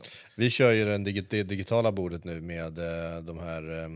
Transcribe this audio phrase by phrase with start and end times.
[0.00, 0.18] Liksom.
[0.34, 3.84] Vi kör ju den digi det digitala bordet nu med eh, de här...
[3.84, 3.88] Eh,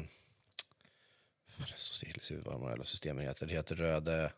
[2.44, 3.46] vad de här systemen heter.
[3.46, 4.32] Det heter Röde...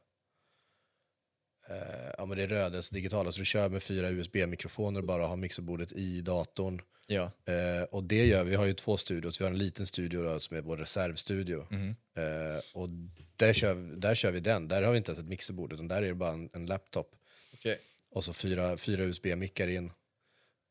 [1.68, 5.26] Eh, ja men det är Rödes digitala, så du kör med fyra USB-mikrofoner och bara
[5.26, 6.82] har mixerbordet i datorn.
[7.06, 7.30] Ja.
[7.45, 10.40] Eh, och det gör vi, har ju två studios, vi har en liten studio då,
[10.40, 11.66] som är vår reservstudio.
[11.70, 11.94] Mhm.
[12.14, 12.88] Eh, och
[13.36, 16.02] där kör, där kör vi den, där har vi inte ens ett mixerbord utan där
[16.02, 17.14] är det bara en, en laptop.
[17.54, 17.79] Okej.
[18.10, 19.90] Och så fyra, fyra USB-mickar in.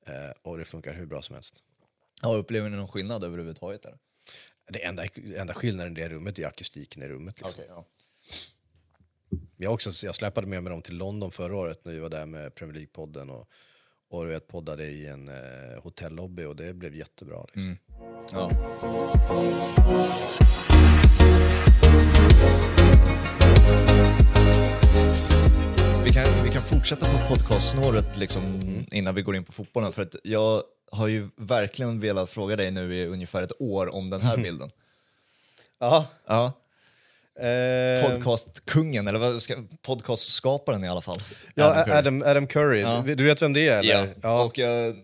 [0.07, 1.63] Eh, och det funkar hur bra som helst.
[2.21, 3.81] Ja, upplever ni någon skillnad överhuvudtaget?
[3.81, 3.98] Där?
[4.70, 5.03] Det enda,
[5.35, 7.41] enda skillnaden i det rummet är akustiken i rummet.
[7.41, 7.63] Liksom.
[7.67, 7.85] ja.
[9.58, 12.25] Jag, också, jag släpade med mig dem till London förra året när vi var där
[12.25, 13.48] med Premier League-podden och,
[14.09, 17.45] och vet, poddade i en eh, hotellobby och det blev jättebra.
[17.53, 17.77] Liksom.
[18.31, 18.52] Ja.
[26.05, 28.43] Vi kan, vi kan fortsätta på podcastsnåret liksom,
[28.91, 29.91] innan vi går in på fotbollen.
[29.93, 34.09] För att jag har ju verkligen velat fråga dig nu i ungefär ett år om
[34.09, 34.69] den här bilden.
[35.80, 36.05] Ja.
[36.27, 36.53] Ja,
[37.41, 41.17] Eh, podcastkungen, eller vad ska, podcastskaparen i alla fall.
[41.55, 41.97] ja, Curry.
[41.97, 42.81] Adam, Adam Curry.
[42.81, 43.03] Ja.
[43.08, 43.80] Du, vet vem det är?
[43.80, 44.09] Eller?
[44.21, 44.43] Ja.
[44.43, 44.95] Och jag,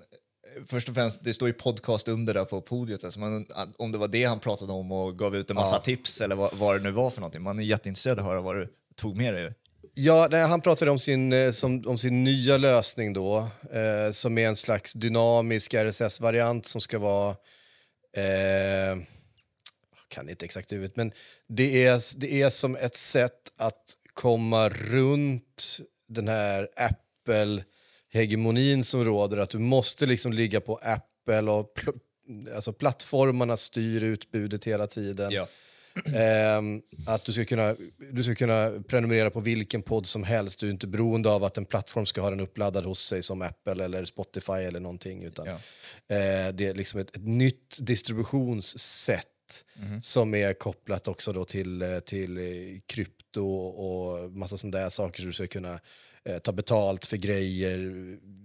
[0.65, 3.03] först och främst, det står ju podcast under där på podiet.
[3.03, 3.45] Alltså man,
[3.77, 5.79] om det var det han pratade om och gav ut en massa Ja.
[5.79, 7.41] tips eller vad, vad det nu var för någonting.
[7.41, 9.53] Man är jätteintresserad av att höra vad du tog med dig.
[9.99, 13.37] Ja, nej, han pratade om sin, eh, som, om sin nya lösning då,
[13.71, 17.35] eh, som är en slags dynamisk RSS-variant som ska vara...
[18.17, 18.97] Eh,
[19.95, 21.11] jag kan inte exakt huvudet, men
[21.47, 25.77] det är, det är som ett sätt att komma runt
[26.09, 31.99] den här Apple-hegemonin som råder, att du måste liksom ligga på Apple och pl-
[32.55, 35.31] alltså plattformarna styr utbudet hela tiden.
[36.15, 37.75] Ehm, att du ska, kunna,
[38.11, 40.59] du ska kunna prenumerera på vilken podd som helst.
[40.59, 43.41] Du är inte beroende av att en plattform ska ha den uppladdad hos sig som
[43.41, 45.23] Apple eller Spotify eller någonting.
[45.23, 45.53] Utan, Ja.
[46.15, 49.25] eh, det är liksom ett, ett nytt distributionssätt
[50.01, 52.43] som är kopplat också då till, eh, till eh,
[52.85, 55.21] krypto och massa sådana där saker.
[55.21, 55.79] Så du ska kunna
[56.25, 57.79] eh, ta betalt för grejer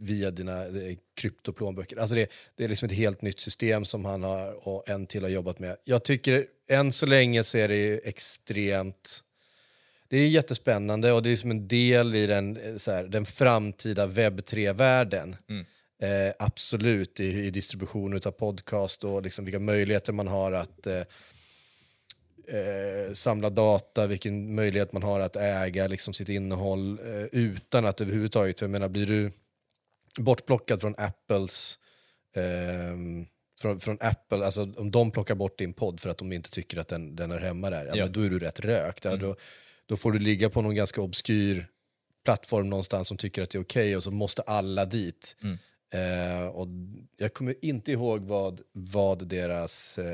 [0.01, 1.97] via dina eh, kryptoplånböcker.
[1.97, 5.23] Alltså det, det är liksom ett helt nytt system som han har och en till
[5.23, 5.77] har jobbat med.
[5.85, 9.25] Jag tycker än så länge så är det ju extremt...
[10.09, 13.27] Det är jättespännande och det är som en del i den, eh, så här, den
[13.27, 15.37] framtida webb 3-världen.
[16.03, 21.03] Eh, absolut, i, i distribution av podcast och liksom vilka möjligheter man har att eh,
[22.49, 28.01] eh, samla data, vilken möjlighet man har att äga liksom, sitt innehåll eh, utan att
[28.01, 29.33] överhuvudtaget, för jag menar, blir du
[30.19, 31.79] bortplockad från Apples
[32.37, 33.27] ehm,
[33.63, 36.79] från, från Apple, alltså om de plockar bort din podd för att de inte tycker
[36.79, 39.05] att den, den är hemma där, ja, då är du rätt rökt.
[39.05, 39.37] Ja, då,
[39.87, 41.67] då får du ligga på någon ganska obskyr
[42.25, 45.37] plattform någonstans som tycker att det är okej och så måste alla dit.
[45.95, 46.69] Eh, och
[47.17, 49.99] jag kommer inte ihåg vad, vad deras...
[49.99, 50.07] Eh,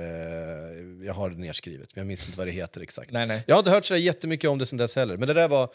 [1.03, 3.11] jag har det nerskrivet, men jag minns inte vad det heter exakt.
[3.11, 3.45] Nej, nej.
[3.47, 5.71] Jag har inte hört så jättemycket om det sen dess heller, men det där var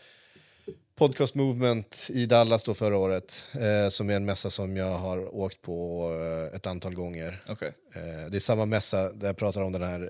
[0.95, 5.35] Podcast Movement i Dallas då förra året, eh, som är en mässa som jag har
[5.35, 6.09] åkt på
[6.51, 7.41] eh, ett antal gånger.
[7.47, 7.73] Okej.
[7.95, 10.01] Eh, det är samma mässa där jag pratar om det här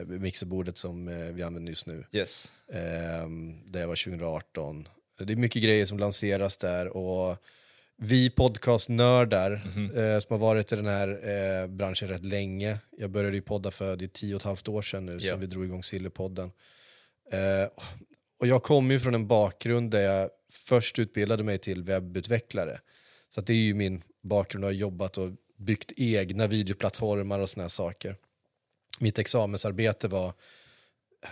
[0.00, 2.04] eh, mixerbordet som eh, vi använder just nu.
[2.12, 2.52] Yes.
[2.72, 3.28] Eh,
[3.66, 4.88] det var 2018.
[5.18, 7.36] Det är mycket grejer som lanseras där och
[7.96, 12.78] vi podcastnördar eh, som har varit i den här branschen rätt länge.
[12.98, 15.30] Jag började ju podda för det är tio och ett halvt år sedan nu Ja.
[15.32, 16.52] som vi drog igång Sillypodden.
[17.32, 17.68] Eh,
[18.42, 22.78] och jag kommer ju från en bakgrund där jag först utbildade mig till webbutvecklare.
[23.34, 24.64] Så det är ju min bakgrund.
[24.64, 28.16] Jag har jobbat och byggt egna videoplattformar och såna här saker.
[28.98, 30.32] Mitt examensarbete var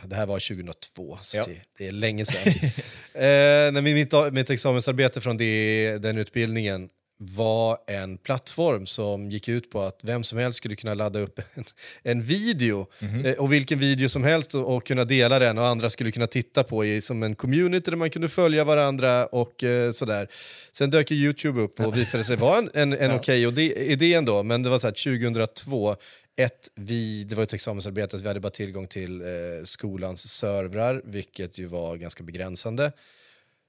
[0.04, 1.44] det här var 2002, så Ja.
[1.46, 2.70] det, det är länge sedan.
[3.76, 6.90] eh, mitt, mitt examensarbete från det, den utbildningen
[7.22, 11.40] var en plattform som gick ut på att vem som helst skulle kunna ladda upp
[11.54, 11.64] en,
[12.02, 12.86] en video,
[13.24, 16.26] eh, och vilken video som helst, och, och kunna dela den och andra skulle kunna
[16.26, 20.28] titta på i, som en community där man kunde följa varandra och eh, sådär.
[20.72, 24.24] Sen dök Youtube upp och visade sig vara en, en, en okej och det, idén
[24.24, 25.96] då, men det var så här 2002,
[26.36, 29.26] ett, vi, det var ett examensarbete, så vi hade bara tillgång till eh,
[29.64, 32.92] skolans servrar, vilket ju var ganska begränsande.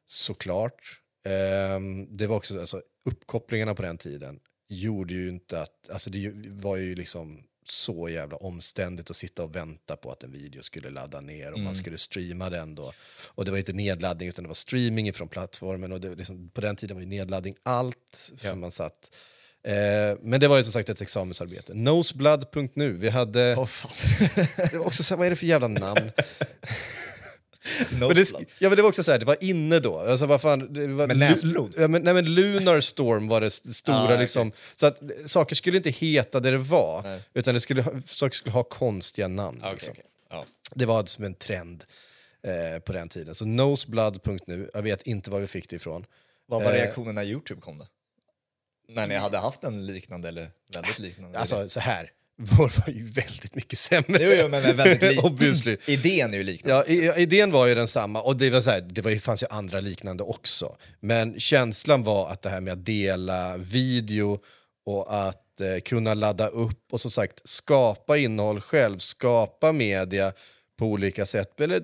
[0.07, 1.01] Såklart.
[1.25, 6.31] Ehm, det var också, alltså, uppkopplingarna på den tiden gjorde ju inte att, alltså det
[6.49, 10.89] var ju liksom så jävla omständigt att sitta och vänta på att en video skulle
[10.89, 12.93] ladda ner och man skulle streama den då.
[13.25, 16.61] Och det var inte nedladdning utan det var streaming från plattformen och det, liksom, på
[16.61, 18.55] den tiden var ju nedladdning allt för Ja.
[18.55, 19.15] man satt.
[19.63, 21.73] Eh, men det var ju som sagt ett examensarbete.
[21.73, 23.67] Noseblood.nu, vi hade...
[23.67, 23.91] Fan.
[24.71, 26.11] Det var också så här, vad är det för jävla namn?
[27.99, 29.99] Men det, ja, men det var också så här, det var inne då.
[29.99, 31.73] Alltså, vad fan, det var, Med näsblod?
[31.77, 33.97] Ja, men, nej, men Lunar Storm var det st- stora.
[33.97, 34.17] Ah, okej.
[34.17, 34.51] liksom.
[34.75, 37.21] Så att saker skulle inte heta det det var, Nej.
[37.33, 39.59] utan det skulle, saker skulle ha konstiga namn.
[39.63, 39.91] Ah, liksom.
[39.91, 40.37] okej, okej.
[40.37, 40.45] Ja.
[40.75, 41.83] Det var som en trend
[42.43, 43.35] eh, på den tiden.
[43.35, 46.05] Så noseblood.nu, jag vet inte var vi fick det ifrån.
[46.47, 46.75] Vad var Eh.
[46.75, 47.87] reaktionen när Youtube kom då?
[48.89, 51.39] När ni hade haft en liknande eller väldigt liknande?
[51.39, 52.11] Alltså så här,
[52.41, 54.17] vår var ju väldigt mycket sämre.
[54.23, 55.23] Jo, jo, men väldigt lik.
[55.23, 55.77] Obviously.
[55.85, 56.85] Idén är ju liknande.
[56.93, 59.43] Ja, i- idén var ju densamma och det, var så här, det var ju, fanns
[59.43, 60.75] ju andra liknande också.
[60.99, 64.39] Men känslan var att det här med att dela video
[64.85, 70.33] och att eh, kunna ladda upp och som sagt skapa innehåll själv, skapa media
[70.79, 71.61] på olika sätt.
[71.61, 71.81] Eller,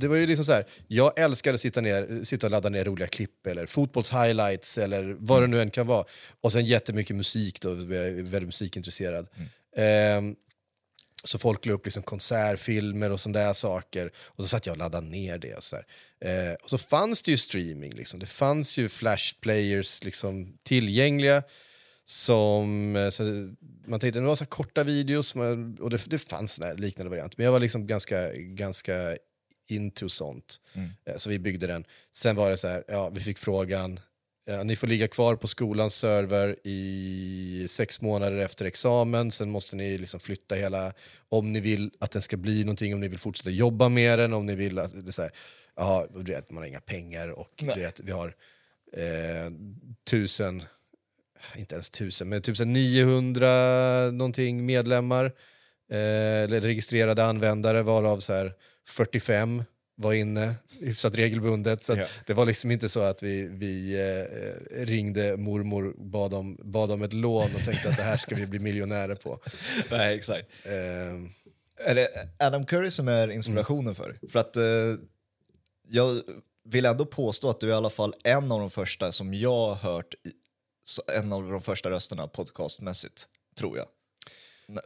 [0.00, 2.84] det- var ju liksom så här, jag älskade att sitta, ner, sitta och ladda ner
[2.84, 6.04] roliga klipp eller fotbollshighlights eller vad det nu än kan vara.
[6.40, 9.28] Och sen jättemycket musik då, jag är väldigt musikintresserad.
[9.76, 10.36] Ehm,
[11.24, 14.10] så folk la upp liksom konsertfilmer och sådana där saker.
[14.26, 15.54] Och så satt jag och laddade ner det.
[15.54, 15.76] Och så.
[16.24, 17.92] Eh, och så fanns det ju streaming.
[17.92, 18.20] Liksom.
[18.20, 21.42] Det fanns ju flash players liksom, tillgängliga.
[22.04, 23.22] Som, eh, så
[23.86, 27.34] man tänkte det var så korta videos man, och det, det fanns liknande varianter.
[27.38, 29.16] Men jag var liksom ganska, ganska
[29.70, 30.60] into sånt.
[31.04, 31.84] Eh, Så vi byggde den.
[32.12, 34.00] Sen var det så här, ja, vi fick frågan,
[34.44, 39.76] ja, ni får ligga kvar på skolans server i sex månader efter examen, sen måste
[39.76, 40.92] ni liksom flytta hela,
[41.28, 44.32] om ni vill att den ska bli någonting, om ni vill fortsätta jobba med den,
[44.32, 45.30] om ni vill att, det så här,
[45.76, 48.34] ja, du vet, man har inga pengar och vet, vi har
[48.92, 49.52] eh,
[50.10, 50.62] tusen,
[51.56, 55.24] inte ens tusen, men typ så här 900 någonting medlemmar,
[55.92, 58.52] eh, eller registrerade användare, varav så här
[58.88, 59.64] 45
[59.96, 61.82] var inne hyfsat regelbundet.
[61.82, 62.06] Så Ja.
[62.26, 67.02] det var liksom inte så att vi, vi eh, ringde mormor bad om, bad om
[67.02, 69.40] ett lån och tänkte att det här ska vi bli miljonärer på.
[69.90, 70.46] Nej, exakt.
[70.64, 74.30] Eh, Är det Adam Curry som är inspirationen för dig?
[74.30, 74.62] För att eh,
[75.88, 76.20] jag
[76.68, 79.50] vill ändå påstå att du är i alla fall en av de första som jag
[79.68, 80.32] har hört, i,
[81.18, 83.24] en av de första rösterna podcastmässigt,
[83.58, 83.86] tror jag.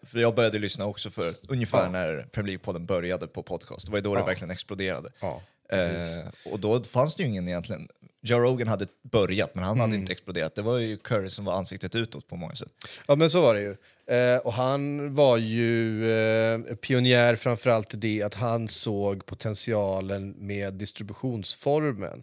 [0.02, 1.90] För jag började lyssna också för ungefär Ja.
[1.90, 3.86] när Premier League-podden började på podcast.
[3.86, 4.26] Det var ju då det Ja.
[4.26, 5.08] verkligen exploderade.
[5.20, 7.88] ja, Eh, och då fanns det ju ingen egentligen.
[8.22, 10.54] Joe Rogan hade börjat, men han hade inte exploderat.
[10.54, 12.68] Det var ju Curry som var ansiktet utåt på många sätt.
[13.08, 13.76] Ja, men så var det ju.
[14.16, 20.74] Eh, och han var ju eh, pionjär framförallt i det att han såg potentialen med
[20.74, 22.22] distributionsformen.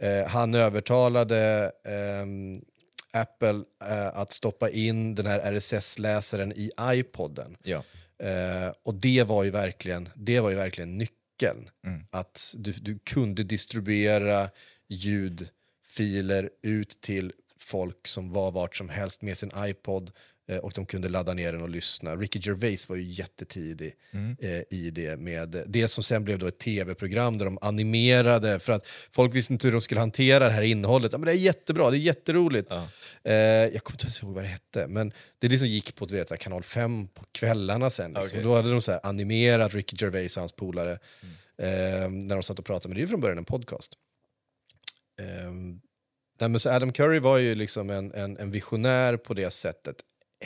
[0.00, 2.60] Eh, han övertalade ehm,
[3.12, 7.56] Apple eh, att stoppa in den här RSS-läsaren i iPoden.
[7.62, 7.82] Ja.
[8.18, 11.70] Eh, och det var ju verkligen, det var ju verkligen nyckeln.
[12.10, 14.50] Att du, du kunde distribuera
[14.88, 20.10] ljudfiler ut till folk som var vart som helst med sin iPod
[20.62, 22.16] och de kunde ladda ner den och lyssna.
[22.16, 23.94] Ricky Gervais var ju jättetidig
[24.40, 28.72] eh, i det med det som sen blev då ett tv-program där de animerade för
[28.72, 31.12] att folk visste inte hur de skulle hantera det här innehållet.
[31.12, 32.68] Ja, men det är jättebra, det är jätteroligt.
[32.70, 32.88] Ja.
[33.24, 36.38] Eh, jag kommer inte ens ihåg vad det hette, men det liksom gick på vet,
[36.38, 38.12] kanal 5 på kvällarna sen.
[38.12, 38.38] Liksom.
[38.38, 40.92] Och då hade de så här, animerat Ricky Gervais och hans polare
[41.58, 42.88] eh, när de satt och pratade.
[42.88, 43.92] Men det är ju från början en podcast.
[45.20, 45.52] Eh,
[46.40, 49.96] nej, men så Adam Curry var ju liksom en, en, en visionär på det sättet.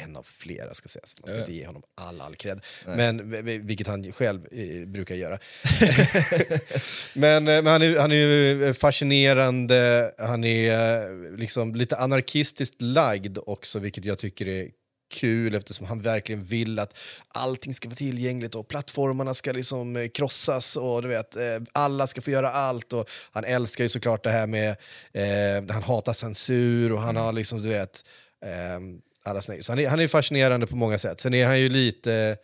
[0.04, 1.16] En av flera ska sägas.
[1.20, 2.60] Man ska inte ge honom all, all cred.
[2.86, 2.96] Nej.
[2.96, 5.38] Men, vi- vi- vilket han själv eh, brukar göra.
[7.14, 12.82] men eh, men han, är, han är ju fascinerande, han är eh, liksom lite anarkistiskt
[12.82, 14.68] lagd också, vilket jag tycker är
[15.14, 20.08] kul eftersom han verkligen vill att allting ska vara tillgängligt och plattformarna ska liksom eh,
[20.08, 21.42] krossas och du vet, eh,
[21.72, 22.92] alla ska få göra allt.
[22.92, 24.70] Och han älskar ju såklart det här med,
[25.12, 28.04] eh, han hatar censur och han har liksom, du vet,
[28.44, 28.80] eh,
[29.26, 31.20] alla så han är, han är fascinerande på många sätt.
[31.20, 32.36] Sen är han ju lite...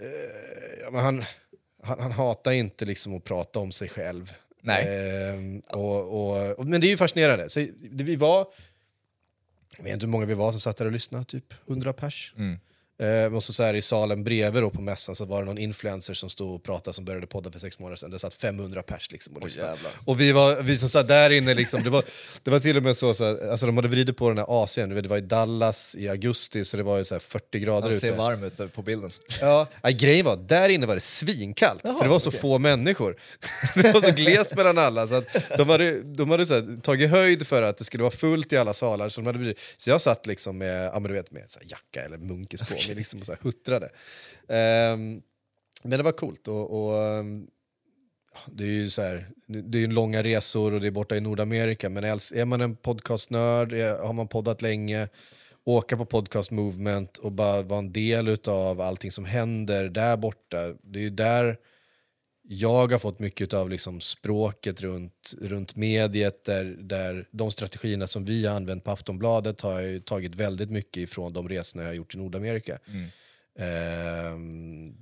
[0.00, 1.24] Eh, ja, men han,
[1.82, 4.32] han, han hatar inte liksom att prata om sig själv.
[4.62, 4.86] Nej.
[5.28, 7.48] Ehm, och, och, och, men det är ju fascinerande.
[7.48, 8.46] Så det, vi var,
[9.76, 12.34] jag vet inte hur många vi var som satt där och lyssnade, typ 100 pers.
[12.36, 12.58] Mm.
[13.02, 15.58] Eh, och så, så här, I salen bredvid då på mässan så var det någon
[15.58, 18.10] influencer som stod och pratade som började podda för sex månader sedan.
[18.10, 19.76] Det satt 500 pers liksom och lyssnade.
[20.04, 22.04] och vi, var, vi som satt där inne, liksom, det, var,
[22.42, 24.44] det var till och med så, så här, alltså de hade vridit på den här
[24.44, 27.80] AC'n, det var i Dallas i augusti så det var ju så här 40 grader
[27.80, 27.98] Han ute.
[27.98, 29.10] ser varm ut på bilden.
[29.40, 32.40] Ja, ja, grejen var, där inne var det svinkallt, Jaha, för det var så okej.
[32.40, 33.16] få människor.
[33.74, 37.10] Det var så glest mellan alla, så att de hade, de hade så här, tagit
[37.10, 39.08] höjd för att det skulle vara fullt i alla salar.
[39.08, 42.04] Så, de hade så jag satt liksom med, ja, men du vet, med så jacka
[42.06, 43.86] eller munkis på mig liksom, så här huttrade.
[44.48, 45.22] Um,
[45.82, 46.48] men det var coolt.
[46.48, 47.46] Och, och, ehm,
[48.46, 51.88] det är ju så här, det är långa resor och det är borta i Nordamerika,
[51.88, 55.08] men är man en podcastnörd, har man poddat länge
[55.64, 60.74] åka på podcast movement och bara vara en del av allting som händer där borta.
[60.82, 61.56] Det är ju där
[62.48, 68.24] jag har fått mycket av liksom språket runt, runt mediet där, där de strategierna som
[68.24, 71.94] vi har använt på Aftonbladet har jag tagit väldigt mycket ifrån de resorna jag har
[71.94, 72.78] gjort i Nordamerika.
[73.58, 74.94] Ehm,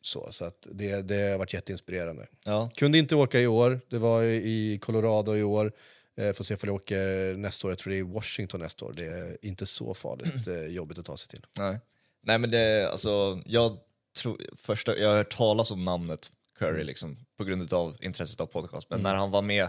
[0.00, 2.26] så så att det, det har varit jätteinspirerande.
[2.44, 2.70] Ja.
[2.76, 5.72] Kunde inte åka i år, det var i Colorado i år.
[6.16, 8.84] Eh, får se om jag åker nästa år, jag tror det är i Washington nästa
[8.84, 8.92] år.
[8.96, 11.46] Det är inte så farligt eh, jobbigt att ta sig till.
[11.58, 11.78] Nej.
[12.20, 13.78] Nej men det, alltså, jag,
[14.18, 16.86] tror, första, jag har hört talas om namnet Curry Mm.
[16.86, 19.68] liksom, på grund av intresset av podcast, men när han var med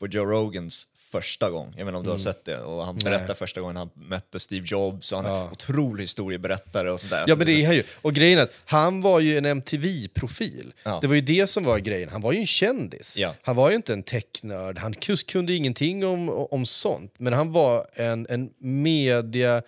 [0.00, 2.94] på Joe Rogans första gång, jag vet inte om du har sett det, och han
[2.94, 3.26] berättade Mm.
[3.28, 3.36] Nej.
[3.36, 7.24] första gången han mötte Steve Jobs, och han är en otrolig historieberättare och sånt där.
[7.26, 7.82] Ja men det är han ju.
[8.02, 10.72] Och grejen är att han var ju en MTV-profil.
[10.84, 10.98] Ja.
[11.00, 12.08] Det var ju det som var grejen.
[12.08, 13.16] Han var ju en kändis.
[13.18, 13.34] Ja.
[13.42, 14.78] Han var ju inte en technörd.
[14.78, 14.94] Han
[15.26, 17.14] kunde ingenting om, om sånt.
[17.18, 19.58] Men han var en, en mediakille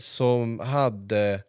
[0.00, 1.42] som hade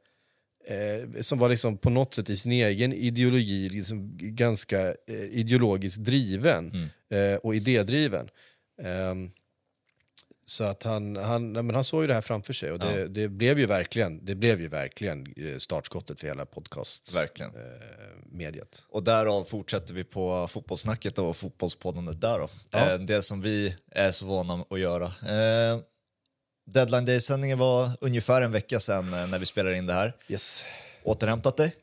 [0.70, 6.04] eh, som var liksom på något sätt i sin egen ideologi liksom ganska eh, ideologiskt
[6.04, 8.30] driven eh, och idédriven.
[8.84, 9.32] Ehm,
[10.46, 13.28] så att han, han, men han såg ju det här framför sig och det, det,
[13.28, 17.16] blev, ju verkligen, det blev ju verkligen eh, startskottet för hela podcastmediet.
[17.16, 17.52] Verkligen.
[18.90, 22.48] Och därav fortsätter vi på fotbollssnacket och fotbollspoddandet där då.
[22.72, 22.94] Ja.
[22.94, 25.14] Eh, det som vi är så vana att göra.
[26.74, 30.16] Deadline Day-sändningen var ungefär en vecka sedan eh, när vi spelade in det här.
[30.28, 30.64] Yes.
[31.04, 31.76] Återhämtat dig?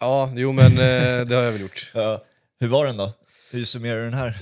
[0.00, 1.90] Ja, jo men eh, det har jag väl gjort.
[1.94, 2.22] Ja.
[2.60, 3.12] Hur var den då?
[3.50, 4.38] Hur summerar du den här?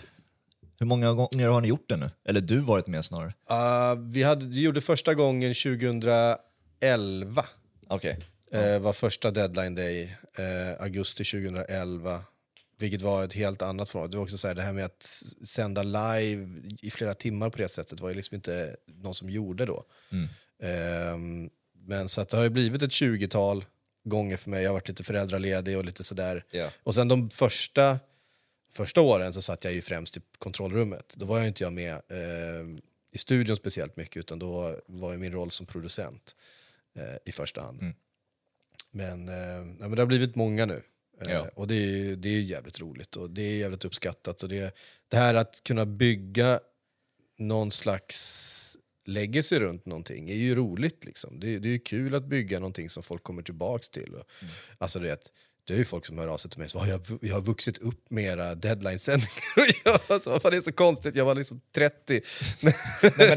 [0.78, 2.10] Hur många gånger har ni gjort den nu?
[2.28, 3.34] Eller du varit med snarare?
[3.50, 7.46] Uh, vi, hade, vi gjorde första gången 2011.
[7.88, 8.18] Okej.
[8.54, 12.24] Eh, var första deadline day, eh, augusti 2011.
[12.84, 14.10] Vilket var ett helt annat format.
[14.10, 15.02] Det var också så här, det här med att
[15.44, 19.66] sända live i flera timmar på det sättet var ju liksom inte någon som gjorde
[19.66, 19.84] då.
[20.62, 21.50] Ehm,
[21.86, 23.64] men så att det har ju blivit ett 20-tal
[24.04, 24.62] gånger för mig.
[24.62, 26.44] Jag har varit lite föräldraledig och lite sådär.
[26.50, 26.70] Ja.
[26.82, 27.98] Och sen de första,
[28.72, 31.14] första åren så satt jag ju främst i kontrollrummet.
[31.16, 32.78] Då var jag inte jag med eh,
[33.12, 36.36] i studion speciellt mycket utan då var ju min roll som producent
[36.96, 37.80] eh, i första hand.
[38.90, 39.34] Men, eh,
[39.80, 40.82] ja, men det har blivit många nu.
[41.26, 41.48] Eh, Ja.
[41.54, 44.42] Och det är, det är jävligt roligt och det är jävligt uppskattat.
[44.42, 44.74] Och det,
[45.08, 46.60] det här att kunna bygga
[47.38, 51.04] någon slags legacy runt någonting är ju roligt.
[51.04, 51.40] Liksom.
[51.40, 54.14] Det, det är kul att bygga någonting som folk kommer tillbaks till.
[54.14, 54.24] Och,
[54.78, 55.32] Alltså du vet,
[55.66, 57.40] det är ju folk som hör av sig till mig och jag, har- jag har
[57.42, 59.30] vuxit upp med era deadline-sändningar.
[60.12, 62.20] Alltså, vad fan, det är så konstigt, jag var liksom 30
[62.62, 62.72] men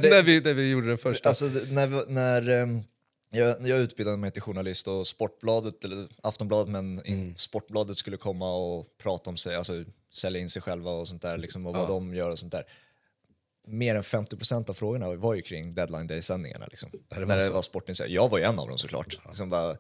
[0.02, 1.30] det- när, vi, när vi gjorde den första.
[1.30, 2.84] Alltså när, när ehm,
[3.30, 8.56] jag, jag utbildade mig till journalist och Sportbladet, eller Aftonbladet, men in, Sportbladet skulle komma
[8.56, 11.88] och prata om sig, alltså sälja in sig själva och sånt där, liksom, och vad
[11.88, 12.66] de gör och sånt där.
[13.68, 16.66] Mer än 50% av frågorna var ju kring deadline day-sändningarna.
[16.70, 16.90] Liksom.
[17.10, 18.02] när det var Sportnytt.
[18.08, 19.18] Jag var ju en av dem såklart.
[19.26, 19.78] Liksom bara,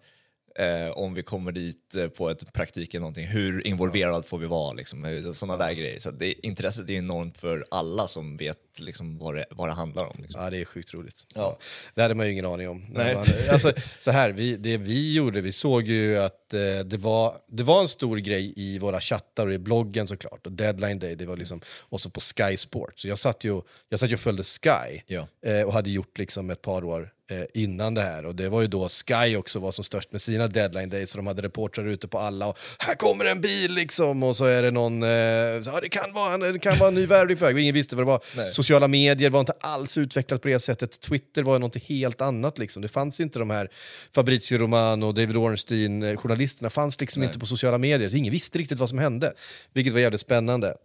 [0.57, 4.45] eh, om vi kommer dit eh, på ett praktik eller någonting, hur involverad får vi
[4.45, 4.73] vara?
[4.73, 5.99] Liksom, sådana där grejer.
[5.99, 10.05] Så det, intresset är enormt för alla som vet liksom, vad, det, vad det handlar
[10.05, 10.17] om.
[10.21, 10.41] Liksom.
[10.41, 11.25] Ja, det är sjukt roligt.
[11.35, 11.57] Ja.
[11.95, 12.85] Det hade man ju ingen aning om.
[12.89, 13.15] Nej.
[13.15, 17.35] Man, alltså, så här, vi, det vi gjorde, vi såg ju att eh, det, var,
[17.47, 20.45] det var en stor grej i våra chattar och i bloggen såklart.
[20.45, 22.99] Och deadline day, det var liksom, och så på Sky Sport.
[22.99, 25.27] Så jag satt ju, jag satt ju och följde Sky Ja.
[25.45, 27.07] eh, och hade gjort liksom ett par år eh,
[27.53, 28.25] innan det här.
[28.25, 31.09] Och det var ju då Sky också var som störst med sina deadline days.
[31.09, 34.23] Så de hade reportrar ute på alla och här kommer en bil liksom.
[34.23, 36.95] Och så är det någon, eh, så, ja, det, kan vara, det kan vara en
[36.95, 37.57] ny värvning på väg.
[37.57, 38.21] Ingen visste vad det var.
[38.35, 38.51] Nej.
[38.51, 40.99] Sociala medier var inte alls utvecklat på det sättet.
[40.99, 42.57] Twitter var något helt annat.
[42.57, 42.81] Liksom.
[42.81, 43.69] Det fanns inte de här
[44.15, 48.09] Fabrizio Romano och David Ornstein, eh, journalisterna fanns liksom inte på sociala medier.
[48.09, 49.33] Så ingen visste riktigt vad som hände.
[49.73, 50.75] Vilket var jävligt spännande.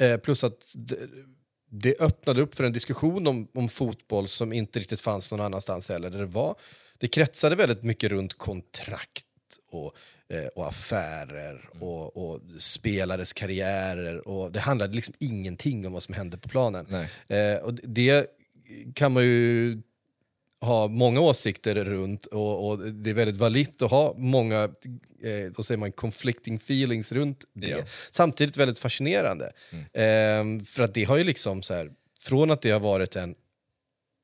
[0.00, 0.74] Eh, plus att
[1.68, 5.88] det, öppnade upp för en diskussion om, om fotboll som inte riktigt fanns någon annanstans
[5.88, 6.10] heller.
[6.10, 6.54] Där det, var,
[6.98, 9.24] det kretsade väldigt mycket runt kontrakt
[9.70, 9.94] och,
[10.28, 14.28] eh, och affärer och, och spelares karriärer.
[14.28, 16.86] Och det handlade liksom ingenting om vad som hände på planen.
[17.28, 18.26] Eh, och det
[18.94, 19.82] kan man ju
[20.60, 24.62] ha många åsikter runt och, och det är väldigt validt att ha många,
[25.22, 27.70] eh, då säger man conflicting feelings runt det.
[27.70, 27.78] Ja.
[28.10, 29.52] Samtidigt väldigt fascinerande.
[29.92, 33.34] Eh, för att det har ju liksom så här, från att det har varit en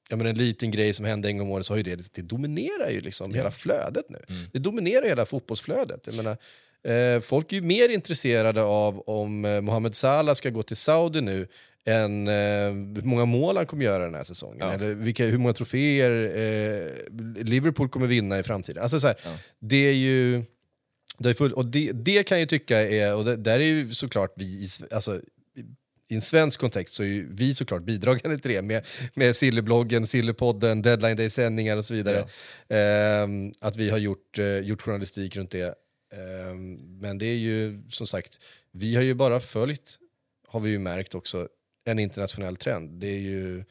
[0.09, 2.15] Ja, men en liten grej som hände en gång om året så har ju det,
[2.15, 4.19] det dominerar ju liksom hela flödet nu.
[4.53, 6.07] Det dominerar hela fotbollsflödet.
[6.07, 6.37] Jag menar,
[6.85, 11.21] eh, folk är ju mer intresserade av om eh, Mohamed Salah ska gå till Saudi
[11.21, 11.49] nu
[11.87, 12.35] än eh,
[12.95, 14.59] hur många mål han kommer göra den här säsongen.
[14.61, 14.73] Ja.
[14.73, 18.83] Eller vilka, hur många troféer eh, Liverpool kommer vinna i framtiden.
[18.83, 19.17] Alltså så här,
[19.59, 20.43] Det är ju...
[21.19, 23.89] Det, är full, och det, det kan jag tycka är, och det, där är ju
[23.89, 25.21] såklart vi, alltså,
[26.09, 30.07] i en svensk kontext så är ju vi såklart bidragande till det med, med Sillybloggen,
[30.07, 32.25] Sillypodden, Deadline Day-sändningar och så vidare.
[32.69, 35.75] Ehm, att vi har gjort, eh, gjort journalistik runt det.
[36.15, 38.39] Ehm, men det är ju som sagt,
[38.73, 39.99] vi har ju bara följt,
[40.49, 41.49] har vi ju märkt också,
[41.85, 42.91] en internationell trend.
[43.01, 43.65] Det är ju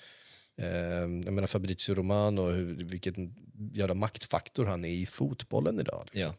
[0.62, 3.36] ehm, jag menar Fabrizio Romano, hur, vilken
[3.74, 6.08] jävla maktfaktor han är i fotbollen idag.
[6.12, 6.34] Liksom.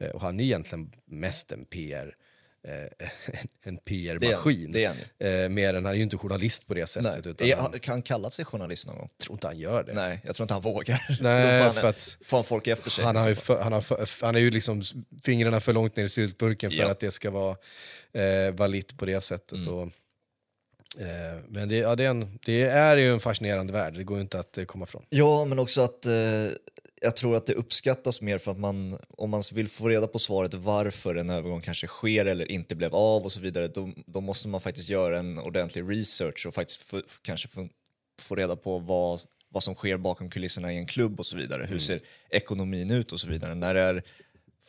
[0.00, 2.14] Eh, Och han är egentligen mest en PR
[2.68, 3.06] eh,
[3.64, 4.70] en PR-maskin.
[4.72, 6.86] Det är han- det är Eh, mer än han är ju inte journalist på det
[6.86, 7.24] sättet.
[7.40, 7.48] Nej.
[7.50, 9.08] Utan han, kan han kalla sig journalist någon gång?
[9.22, 9.92] tror inte han gör det.
[9.94, 11.06] Nej, jag tror inte han vågar.
[11.22, 13.04] Nej, han, för att- får han folk efter sig.
[13.04, 13.44] Han har, liksom.
[13.56, 14.82] för, han, har för, han är ju liksom
[15.24, 16.90] fingrarna för långt ner i syltburken för Ja.
[16.90, 17.56] att det ska vara
[18.12, 19.52] eh, valit på det sättet.
[19.52, 19.68] Mm.
[19.74, 19.88] Och, eh,
[21.48, 24.40] men det, ja, det, är en, det är ju en fascinerande värld, det går inte
[24.40, 25.02] att eh, komma ifrån.
[25.08, 26.12] Ja, men också att eh,
[27.00, 30.18] jag tror att det uppskattas mer för att man, om man vill få reda på
[30.18, 34.20] svaret varför en övergång kanske sker eller inte blev av och så vidare, då, då
[34.20, 37.68] måste man faktiskt göra en ordentlig research och faktiskt få, kanske få,
[38.20, 41.66] få reda på vad, vad som sker bakom kulisserna i en klubb och så vidare.
[41.66, 42.00] Hur ser
[42.30, 43.54] ekonomin ut och så vidare.
[43.54, 44.02] När det är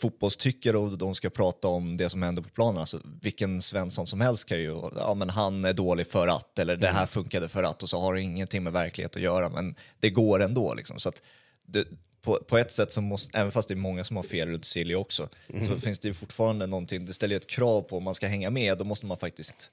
[0.01, 2.77] fotbollstyckare och de ska prata om det som händer på planen.
[2.77, 6.77] Alltså, vilken Svensson som helst kan ju, ja men han är dålig för att, eller
[6.77, 9.75] det här funkade för att och så har det ingenting med verklighet att göra, men
[10.00, 10.74] det går ändå.
[10.74, 11.00] Liksom.
[11.00, 11.22] Så att
[11.65, 11.88] det,
[12.22, 14.65] på, på ett sätt, så måste, även fast det är många som har fel runt
[14.65, 15.29] Silly också,
[15.68, 18.27] så finns det ju fortfarande någonting, det ställer ju ett krav på om man ska
[18.27, 19.72] hänga med, då måste man faktiskt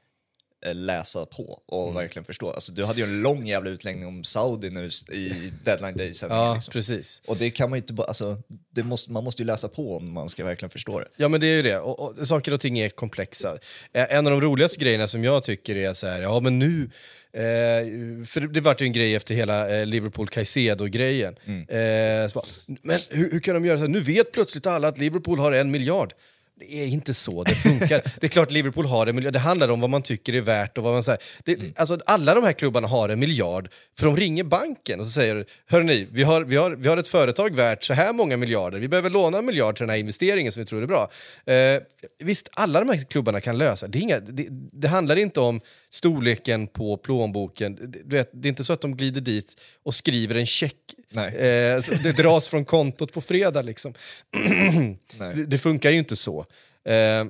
[0.75, 2.51] läsa på och verkligen förstå.
[2.51, 6.55] Alltså, du hade ju en lång jävla utläggning om Saudi nu i deadline day Ja,
[6.55, 6.73] liksom.
[6.73, 7.23] precis.
[7.27, 8.39] Och det kan man ju inte bara, alltså,
[8.75, 11.07] det måste, man måste ju läsa på om man ska verkligen förstå det.
[11.17, 13.59] Ja men det är ju det, och, och, saker och ting är komplexa.
[13.93, 16.91] Eh, En av de roligaste grejerna som jag tycker är så här, ja men nu,
[17.33, 21.37] eh, för det, vart ju en grej efter hela eh, Liverpool Caicedo-grejen.
[21.47, 22.47] Eh, så bara,
[22.83, 23.89] men hur, hur kan de göra så här?
[23.89, 26.15] Nu vet plötsligt alla att Liverpool har en miljard.
[26.59, 28.03] Det är inte så det funkar.
[28.21, 30.79] det är klart Liverpool har en miljard, det handlar om vad man tycker är värt
[30.79, 31.21] och vad man säger.
[31.45, 35.13] Det, alltså, alla de här klubbarna har en miljard, för de ringer banken och så
[35.13, 38.79] säger Hörrni, vi har, vi, har, vi har ett företag värt så här många miljarder,
[38.79, 41.11] vi behöver låna en miljard till den här investeringen som vi tror är bra.
[41.55, 41.83] Eh,
[42.19, 45.61] visst, alla de här klubbarna kan lösa, det, inga, det, det handlar inte om
[45.97, 50.35] storleken på plånboken, du vet, det är inte så att de glider dit och skriver
[50.35, 50.77] en check.
[51.17, 53.95] Eh, det dras från kontot på fredag liksom.
[55.19, 56.47] Det, det funkar ju inte så.
[56.85, 57.25] Eh,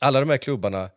[0.00, 0.90] alla de här klubbarna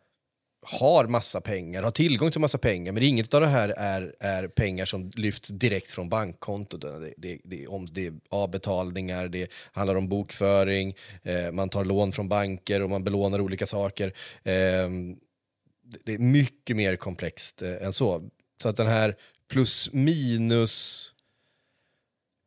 [0.66, 4.48] har massa pengar, har tillgång till massa pengar, men inget av det här är, är
[4.48, 6.80] pengar som lyfts direkt från bankkontot.
[6.80, 12.12] Det, det, det, om, det är avbetalningar, det handlar om bokföring, eh, man tar lån
[12.12, 14.12] från banker och man belånar olika saker.
[14.42, 14.88] Eh,
[16.04, 18.30] det, är mycket mer komplext eh, än så.
[18.62, 19.16] Så att den här
[19.48, 21.08] plus minus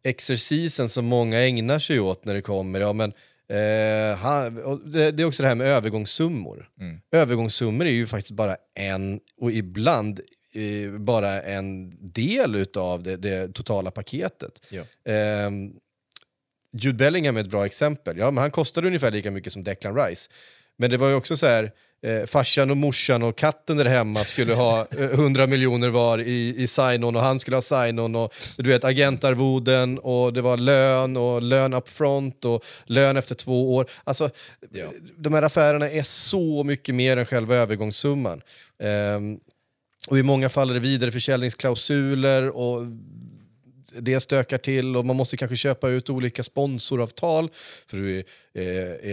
[0.04, 3.14] exercisen som många ägnar sig åt när det kommer, ja men
[3.48, 4.56] eh, han,
[4.92, 6.70] det, det är också det här med övergångssummor.
[7.12, 10.20] Övergångssummor är ju faktiskt bara en, och ibland
[10.54, 14.66] eh, bara en del utav det, det totala paketet.
[14.70, 15.12] Ja.
[15.12, 15.52] Eh,
[16.78, 18.18] Jude Bellingham är ett bra exempel.
[18.18, 20.30] Ja, men han kostade ungefär lika mycket som Declan Rice.
[20.78, 21.72] Men det var ju också så här,
[22.06, 26.56] eh, farsan och morsan och katten där hemma skulle ha eh, 100 miljoner var i,
[26.58, 31.18] i sign-on och han skulle ha sign-on och du vet agentarvoden och det var lön
[31.18, 33.86] och lön up front och lön efter två år.
[34.04, 34.30] Alltså,
[34.72, 34.86] Ja.
[35.18, 38.42] de här affärerna är så mycket mer än själva övergångssumman.
[38.84, 39.38] Ehm,
[40.08, 42.82] och i många fall är det vidareförsäljningsklausuler och
[44.00, 47.50] det stökar till och man måste kanske köpa ut olika sponsoravtal.
[47.88, 48.64] För eh,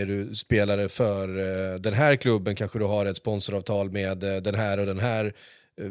[0.01, 4.37] är du spelare för eh, den här klubben kanske du har ett sponsoravtal med eh,
[4.37, 5.25] den här och den här
[5.81, 5.87] eh,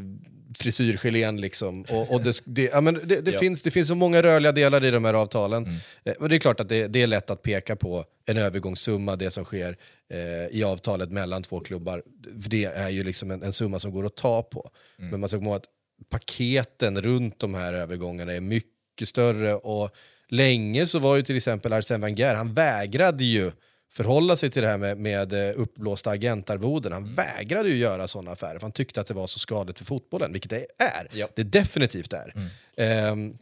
[0.57, 1.81] frisyrgelén liksom.
[1.91, 3.39] Och, och det, det, ja, men det, det, Ja.
[3.39, 5.67] finns, det finns så många rörliga delar i de här avtalen.
[6.03, 9.15] Eh, och det är klart att det, det är lätt att peka på en övergångssumma,
[9.15, 9.77] det som sker
[10.13, 12.03] eh, i avtalet mellan två klubbar.
[12.41, 14.69] För det är ju liksom en, en summa som går att ta på.
[14.97, 15.67] Men man ska komma ihåg att
[16.09, 18.71] paketen runt de här övergångarna är mycket
[19.07, 19.95] större och
[20.29, 23.51] länge så var ju till exempel Arsène Wenger, han vägrade ju
[23.91, 26.91] förhålla sig till det här med, med eh, uppblåsta agentarvoden.
[26.91, 29.85] Han vägrade ju göra sådana affärer för han tyckte att det var så skadligt för
[29.85, 31.07] fotbollen, vilket det är.
[31.13, 31.27] Ja.
[31.35, 32.33] Det definitivt är.
[32.77, 33.37] Ehm,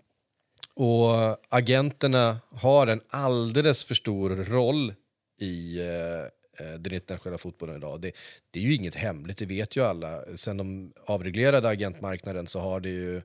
[0.76, 4.93] och agenterna har en alldeles för stor roll
[5.41, 8.02] i eh, den internationella fotbollen idag.
[8.02, 8.12] Det,
[8.52, 10.22] det är ju inget hemligt, det vet ju alla.
[10.36, 13.22] Sen de avreglerade agentmarknaden så har det ju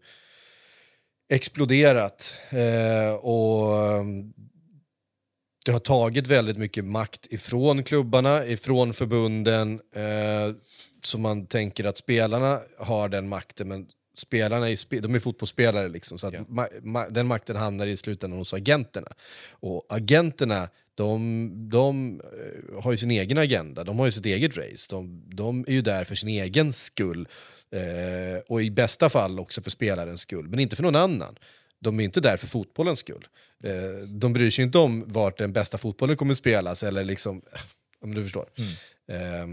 [1.34, 2.36] exploderat.
[2.50, 4.32] Eh, och um,
[5.64, 9.80] det har tagit väldigt mycket makt ifrån klubbarna, ifrån förbunden.
[9.94, 10.54] Eh,
[11.04, 15.88] så man tänker att spelarna har den makten, men spelarna är, spe- de är fotbollsspelare.
[15.88, 16.40] Liksom, så att Ja.
[16.40, 19.08] ma- ma- den makten hamnar i slutändan hos agenterna.
[19.50, 24.56] Och agenterna, de, de eh, har ju sin egen agenda, de har ju sitt eget
[24.56, 24.86] race.
[24.90, 27.28] De, de är ju där för sin egen skull.
[27.74, 31.38] Eh, och i bästa fall också för spelarens skull, men inte för någon annan.
[31.80, 33.26] De är inte där för fotbollens skull.
[33.64, 37.42] Eh, de bryr sig inte om vart den bästa fotbollen kommer spelas, eller liksom,
[38.00, 38.48] om du förstår.
[39.08, 39.46] Eh,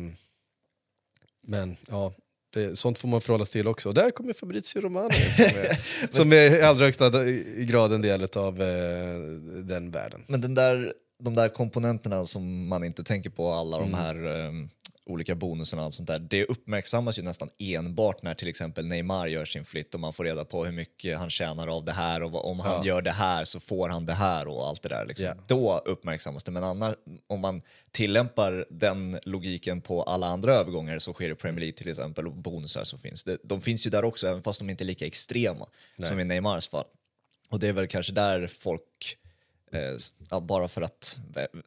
[1.47, 2.13] men ja,
[2.53, 3.89] det, sånt får man förhålla sig till också.
[3.89, 7.09] Och där kommer Fabrizio Romano som är, som är i allra högsta
[7.57, 9.19] grad en del av eh,
[9.63, 10.23] den världen.
[10.27, 14.69] Men den där, de där komponenterna som man inte tänker på, alla de här um,
[15.05, 19.27] olika bonusarna och allt sånt där, det uppmärksammas ju nästan enbart när till exempel Neymar
[19.27, 22.23] gör sin flytt och man får reda på hur mycket han tjänar av det här
[22.23, 25.05] och om han gör det här så får han det här och allt det där.
[25.05, 25.25] Liksom.
[25.25, 25.35] Ja.
[25.47, 26.95] Då uppmärksammas det, men annars,
[27.27, 27.61] om man
[27.91, 32.33] tillämpar den logiken på alla andra övergångar så sker i Premier League till exempel och
[32.33, 33.23] bonusar som finns.
[33.23, 35.67] Det, de finns ju där också, även fast de inte är lika extrema
[36.03, 36.85] som i Neymars fall.
[37.49, 39.17] Och det är väl kanske där folk
[39.73, 41.17] Eh, bara för att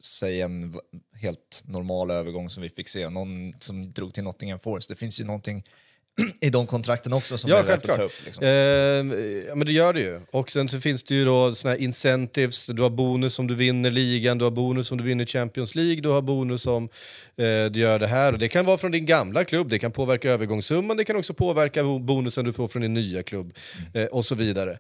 [0.01, 0.75] säga en
[1.21, 4.89] helt normal övergång som vi fick se, någon som drog till Nottingham Forest.
[4.89, 5.65] Det finns ju någonting
[6.41, 8.13] i de kontrakten också som Ja, är värt att ta upp.
[8.25, 8.45] Liksom.
[8.45, 8.51] Eh,
[9.49, 10.21] ja, men det gör det ju.
[10.31, 12.67] Och sen så finns det ju då såna här incentives.
[12.67, 16.01] Du har bonus om du vinner ligan, du har bonus om du vinner Champions League,
[16.01, 16.85] du har bonus om
[17.37, 18.33] eh, du gör det här.
[18.33, 21.35] Och det kan vara från din gamla klubb, det kan påverka övergångssumman, det kan också
[21.35, 23.55] påverka bo- bonusen du får från din nya klubb
[23.95, 24.79] eh, och så vidare.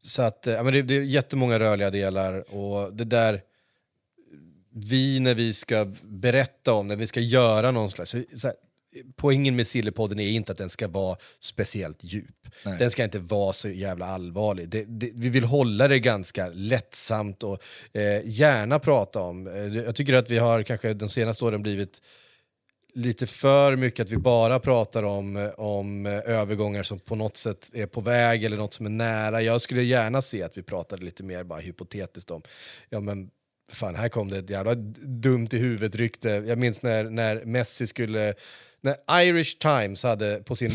[0.00, 3.42] Så att, eh, ja, men det, det är jättemånga rörliga delar och det där
[4.70, 8.10] vi när vi ska berätta om, när vi ska göra någon slags...
[8.10, 8.56] Så, här,
[9.16, 12.46] poängen med Sillypodden är inte att den ska vara speciellt djup.
[12.64, 12.78] Nej.
[12.78, 14.68] Den ska inte vara så jävla allvarlig.
[14.68, 19.46] Det, det, vi vill hålla det ganska lättsamt och eh, gärna prata om.
[19.46, 22.02] Eh, jag tycker att vi har kanske de senaste åren blivit
[22.98, 27.86] lite för mycket att vi bara pratar om, om övergångar som på något sätt är
[27.86, 29.42] på väg eller något som är nära.
[29.42, 32.42] Jag skulle gärna se att vi pratade lite mer bara hypotetiskt om,
[32.88, 33.30] ja men
[33.72, 36.28] fan här kom det ett jävla dumt i huvudet rykte.
[36.28, 38.34] Jag minns när, när Messi skulle,
[38.80, 40.70] när Irish Times hade på sin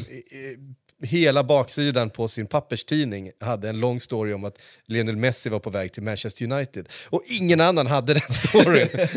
[1.03, 5.69] hela baksidan på sin papperstidning hade en lång story om att Lionel Messi var på
[5.69, 6.89] väg till Manchester United.
[7.05, 8.87] Och ingen annan hade den storyn.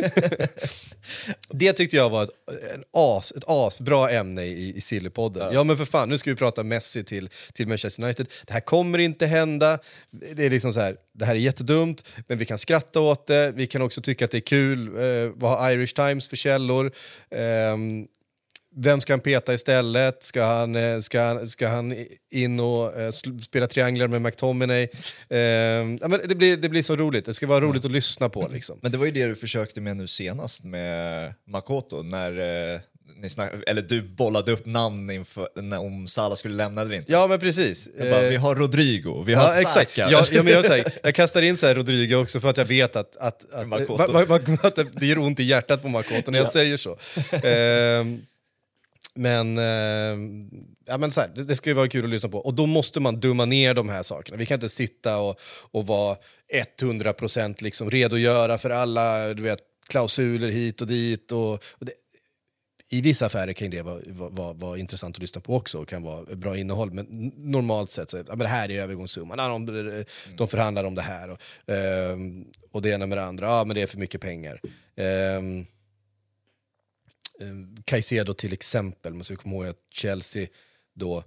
[1.51, 2.31] det tyckte jag var ett,
[2.75, 5.55] en as, ett asbra ämne i, i Sillypodden.
[5.55, 5.65] Ja.
[5.65, 8.27] men för fan, nu ska vi prata Messi till, till Manchester United.
[8.47, 9.79] Det här kommer inte hända.
[10.11, 13.53] Det är liksom så här, det här är jättedumt, men vi kan skratta åt det.
[13.55, 14.87] Vi kan också tycka att det är kul.
[14.87, 16.93] Eh, vad har Irish Times för källor?
[17.31, 18.07] Ehm,
[18.79, 20.23] vem ska han peta istället?
[20.23, 21.95] Ska han, eh, ska han, ska han
[22.31, 23.11] in och eh,
[23.43, 24.89] spela trianglar med McTominay?
[25.29, 25.87] Eh,
[26.29, 27.25] det, blir, det blir så roligt.
[27.25, 28.49] Det ska vara roligt att lyssna på.
[28.53, 28.79] Liksom.
[28.83, 32.31] Men det var ju det du försökte med nu senast med Makoto, när
[32.75, 32.81] eh,
[33.23, 37.13] ni snack, eller du bollade upp namn inför, om Salah skulle lämna eller inte.
[37.13, 37.89] Ja, men precis.
[37.99, 39.91] Bara, Eh, vi har Rodrigo, vi har Ja, exakt.
[39.91, 40.09] Saka.
[40.11, 42.65] Ja, ja, men jag, säger, jag kastar in så här Rodrigo också för att jag
[42.65, 46.47] vet att, att, att, att det- det gör ont i hjärtat på Makoto när jag
[46.47, 46.51] Ja.
[46.51, 46.99] säger så.
[47.47, 48.21] Ehm,
[49.17, 50.45] men, eh,
[50.87, 52.39] ja, men så här, det, det ska ju vara kul att lyssna på.
[52.39, 54.37] Och då måste man dumma ner de här sakerna.
[54.39, 56.17] Vi kan inte sitta och, och vara
[56.81, 61.33] 100% liksom redogöra för alla du vet, klausuler hit och dit.
[61.33, 61.93] Och, och det,
[62.89, 66.03] i vissa affärer kan det vara, vara, vara, intressant att lyssna på också och kan
[66.03, 66.91] vara bra innehåll.
[66.91, 69.39] Men normalt sett så är ja, men det här är övergångssumman.
[69.39, 70.05] Ja, de,
[70.37, 71.31] de förhandlar om det här.
[71.31, 72.17] Och, eh,
[72.73, 73.47] och det ena med det andra.
[73.47, 74.61] Ja, men det är för mycket pengar.
[74.97, 75.43] Eh,
[77.85, 80.47] Caicedo till exempel, måste vi komma ihåg att Chelsea
[80.95, 81.19] då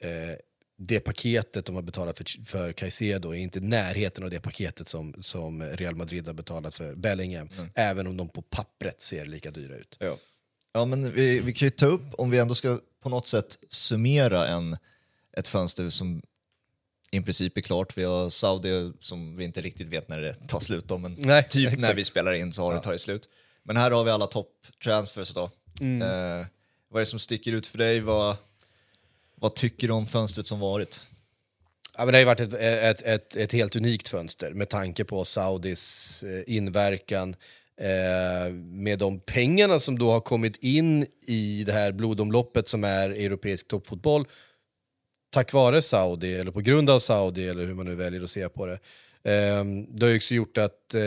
[0.00, 0.36] eh,
[0.78, 4.88] det paketet de har betalat för, för Caicedo är inte i närheten av det paketet
[4.88, 7.48] som, som Real Madrid har betalat för Bellingham.
[7.74, 9.96] Även om de på pappret ser lika dyra ut.
[10.00, 10.18] Ja,
[10.72, 13.58] ja men vi, vi kan ju ta upp, om vi ändå ska på något sätt
[13.68, 14.76] summera en,
[15.36, 16.22] ett fönster som
[17.10, 17.98] i princip är klart.
[17.98, 21.42] Vi har Saudi som vi inte riktigt vet när det tar slut då, men Nej,
[21.42, 21.98] typ när exakt.
[21.98, 23.28] vi spelar in så har det tagit slut.
[23.62, 25.50] Men här har vi alla topp-transfers då.
[25.80, 26.02] Mm.
[26.02, 26.46] Eh,
[26.88, 28.00] vad är det som sticker ut för dig?
[28.00, 28.36] Vad,
[29.34, 31.04] vad tycker du om fönstret som varit?
[31.96, 35.04] Ja, men det har ju varit ett, ett, ett, ett helt unikt fönster med tanke
[35.04, 37.36] på Saudis eh, inverkan.
[37.80, 43.10] Eh, med de pengarna som då har kommit in i det här blodomloppet som är
[43.10, 44.24] europeisk toppfotboll.
[45.30, 48.48] Tack vare Saudi, eller på grund av Saudi, eller hur man nu väljer att se
[48.48, 48.78] på det.
[49.22, 51.02] Eh, det har ju också gjort att eh,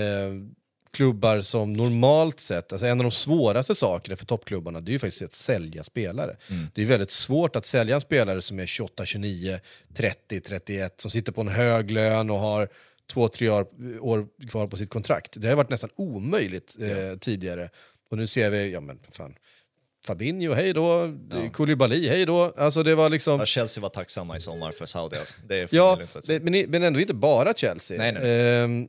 [0.93, 4.99] klubbar som normalt sett, alltså en av de svåraste sakerna för toppklubbarna det är ju
[4.99, 6.37] faktiskt att sälja spelare.
[6.73, 9.59] Det är väldigt svårt att sälja en spelare som är 28, 29,
[9.93, 12.69] 30, 31, som sitter på en hög lön och har
[13.13, 13.67] två, tre år,
[13.99, 15.33] år kvar på sitt kontrakt.
[15.41, 17.69] Det har varit nästan omöjligt eh, tidigare.
[18.09, 19.35] Och nu ser vi, ja men fan,
[20.07, 21.17] Fabinho, hej då,
[21.53, 22.53] Koulibaly, hej då.
[22.57, 23.39] Alltså det var liksom...
[23.39, 25.17] Ja, Chelsea var tacksamma i sommar för Saudi.
[25.17, 25.33] Alltså.
[25.47, 27.97] Det är Ja, det, men, men ändå inte bara Chelsea.
[27.97, 28.63] Nej, nej.
[28.63, 28.87] Ehm,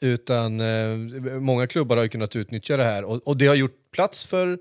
[0.00, 0.96] utan eh,
[1.40, 4.52] många klubbar har ju kunnat utnyttja det här och, och det har gjort plats för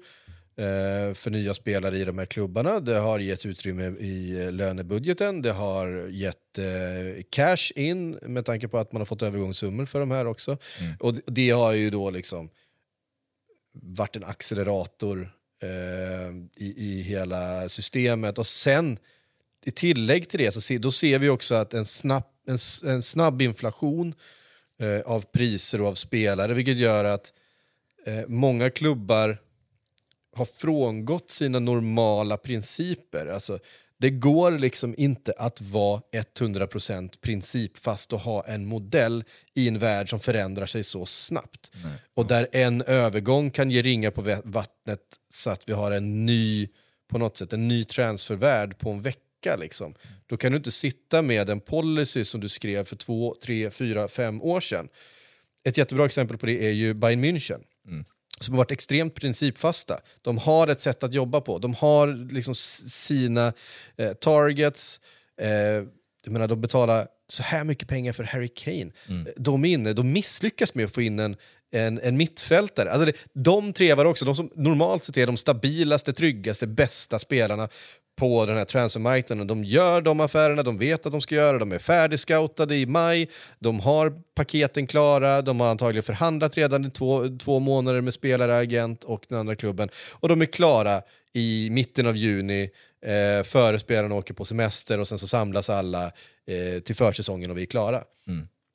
[0.57, 2.79] eh, för nya spelare i de här klubbarna.
[2.79, 5.41] Det har gett utrymme i lönebudgeten.
[5.41, 9.99] Det har gett eh, cash in med tanke på att man har fått övergångssummor för
[9.99, 10.57] de här också.
[10.99, 12.49] Och det- har ju då liksom
[13.73, 15.31] varit en accelerator
[15.63, 18.37] eh, i, i hela systemet.
[18.37, 18.97] Och sen
[19.65, 22.57] i tillägg till det så se, då ser vi också att en snabb, en,
[22.91, 24.13] en snabb inflation
[24.81, 27.33] eh, av priser och av spelare vilket gör att
[28.05, 29.37] eh, många klubbar
[30.35, 33.27] har frångått sina normala principer.
[33.27, 33.59] Alltså,
[33.97, 36.01] det går liksom inte att vara
[36.39, 41.71] 100% principfast och ha en modell i en värld som förändrar sig så snabbt.
[42.13, 45.01] Och där en övergång kan ge ringa på vattnet
[45.33, 46.67] så att vi har en ny,
[47.09, 49.19] på något sätt, en ny transfervärld på en vecka.
[49.45, 49.95] Liksom.
[50.27, 54.07] Då kan du inte sitta med en policy som du skrev för två, tre, fyra,
[54.07, 54.89] fem år sedan.
[55.63, 57.63] Ett jättebra exempel på det är ju Bayern München
[58.43, 59.99] som har varit extremt principfasta.
[60.21, 61.59] De har ett sätt att jobba på.
[61.59, 63.53] De har liksom sina
[63.97, 64.99] eh, targets.
[65.41, 65.49] Eh,
[66.23, 68.91] jag menar, de betalar så här mycket pengar för Harry Kane.
[69.35, 71.35] De, är inne, de misslyckas med att få in en,
[71.71, 72.91] en, en mittfältare.
[72.91, 77.69] Alltså det, de trevar också, de som normalt sett är de stabilaste, tryggaste, bästa spelarna
[78.15, 79.47] på den här transfermarknaden.
[79.47, 83.29] De gör de affärerna de vet att de ska göra, de är färdigscoutade i maj,
[83.59, 88.57] de har paketen klara, de har antagligen förhandlat redan i två, två månader med spelare,
[88.57, 89.89] agent och den andra klubben.
[90.11, 91.01] Och de är klara
[91.33, 92.69] i mitten av juni,
[93.05, 97.57] eh, före spelarna åker på semester och sen så samlas alla eh, till försäsongen och
[97.57, 98.03] vi är klara.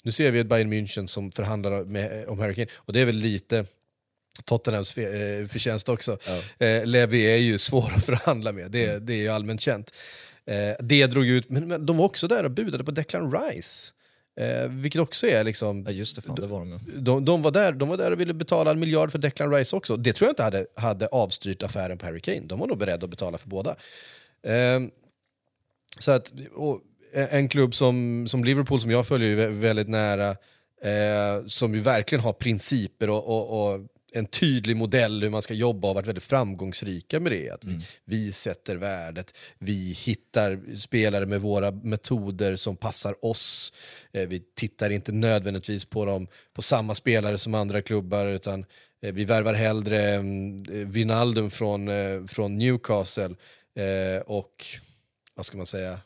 [0.04, 3.04] Nu ser vi ett Bayern München som förhandlar med, om Harry Kane, och det är
[3.04, 3.64] väl lite
[4.44, 6.18] Tottenhams eh, förtjänst också.
[6.58, 9.94] Eh, Levi är ju svår att förhandla med, det, det är ju allmänt känt.
[10.46, 13.92] Eh, det drog ut, men, men de var också där och budade på Declan Rice.
[14.40, 15.84] Eh, vilket också är liksom...
[15.86, 16.80] Ja, just det, fan, det var de.
[16.96, 19.76] De, de, var där, de var där och ville betala en miljard för Declan Rice
[19.76, 19.96] också.
[19.96, 22.40] Det tror jag inte hade, hade avstyrt affären på Harry Kane.
[22.40, 23.76] De var nog beredda att betala för båda.
[24.46, 24.90] Ehm,
[25.98, 26.32] så att,
[27.12, 30.30] en klubb som, som Liverpool, som jag följer väldigt nära,
[30.82, 33.80] eh, som ju verkligen har principer och, och, och
[34.16, 37.50] en tydlig modell hur man ska jobba och varit väldigt framgångsrika med det.
[37.50, 43.72] Att vi, vi sätter värdet, vi hittar spelare med våra metoder som passar oss.
[44.12, 48.64] Eh, vi tittar inte nödvändigtvis på dem på samma spelare som andra klubbar utan
[49.02, 53.34] eh, vi värvar hellre mm, eh, Wijnaldum från, eh, från Newcastle
[53.74, 54.66] eh, och
[55.34, 56.00] vad ska man säga,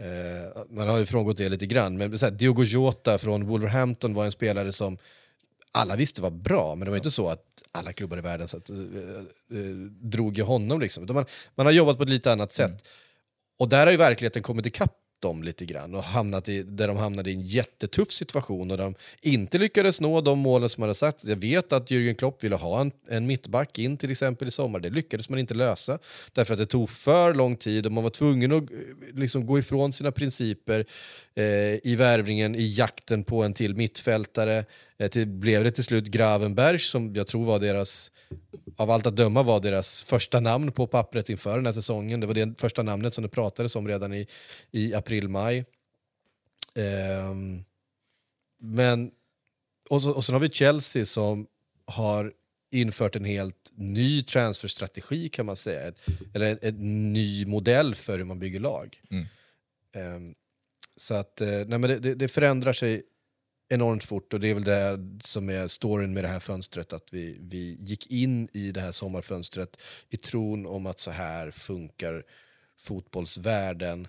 [0.00, 4.14] Eh, man har ju frångått det lite grann, men så här, Diogo Jota från Wolverhampton
[4.14, 4.98] var en spelare som
[5.72, 8.56] alla visste var bra, men det var inte så att alla klubbar i världen så
[8.56, 10.80] att, eh, eh, drog i honom.
[10.80, 11.06] Liksom.
[11.08, 12.88] Man, man har jobbat på ett lite annat sätt.
[13.58, 16.96] Och där har ju verkligheten kommit ikapp dem lite grann och hamnat i, där de
[16.96, 20.94] hamnade i en jättetuff situation och de inte lyckades nå de målen som man hade
[20.94, 21.24] sagt.
[21.24, 24.80] Jag vet att Jürgen Klopp ville ha en, en mittback in till exempel i sommar.
[24.80, 25.98] Det lyckades man inte lösa
[26.32, 28.78] därför att det tog för lång tid och man var tvungen att eh,
[29.14, 30.86] liksom, gå ifrån sina principer
[31.82, 34.64] i värvningen, i jakten på en till mittfältare.
[34.98, 38.10] Eh, till, blev det till slut Gravenberg som jag tror var deras
[38.76, 42.20] av allt att döma var deras första namn på pappret inför den här säsongen.
[42.20, 44.26] Det var det första namnet som det pratades om redan i,
[44.70, 45.64] i april-maj.
[46.74, 47.64] Ehm,
[48.60, 49.10] men,
[49.90, 51.46] och, så, och sen har vi Chelsea som
[51.84, 52.32] har
[52.70, 55.92] infört en helt ny transferstrategi kan man säga.
[56.34, 59.00] Eller en, en ny modell för hur man bygger lag.
[59.94, 60.34] Ehm,
[61.00, 63.02] så att eh, nej, men det, det, förändrar sig
[63.68, 66.92] enormt fort och det är väl det som är storyn med det här fönstret.
[66.92, 71.50] Att vi, vi gick in i det här sommarfönstret i tron om att så här
[71.50, 72.24] funkar
[72.78, 74.08] fotbollsvärlden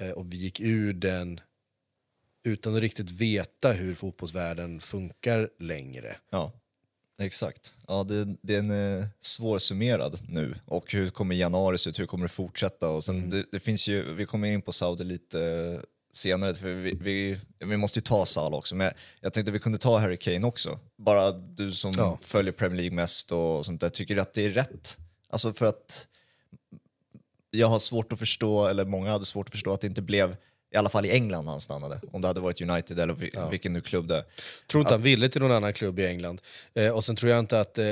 [0.00, 1.40] eh, och vi gick ur den
[2.44, 6.16] utan att riktigt veta hur fotbollsvärlden funkar längre.
[6.30, 6.52] Ja,
[7.18, 7.74] exakt.
[7.88, 10.54] Ja, det, det är eh, svårsummerad nu.
[10.64, 11.98] Och hur kommer januari se ut?
[11.98, 12.88] Hur kommer det fortsätta?
[12.88, 15.80] Och sen, det, det finns ju, vi kommer in på Saudi lite
[16.12, 18.74] senare, för vi, vi, vi måste ju ta Salah också.
[18.74, 20.78] Men jag tänkte vi kunde ta Harry Kane också.
[20.98, 22.18] Bara du som Ja.
[22.22, 24.98] följer Premier League mest och sånt där, tycker du att det är rätt?
[25.30, 26.06] Alltså för att
[27.50, 30.36] jag har svårt att förstå, eller många hade svårt att förstå att det inte blev
[30.74, 32.00] i alla fall i England han stannade.
[32.12, 34.24] Om det hade varit United eller vi- vilken nu klubb det är.
[34.70, 36.40] tror inte han ville till någon annan klubb i England.
[36.74, 37.84] Eh, och sen tror jag inte att eh,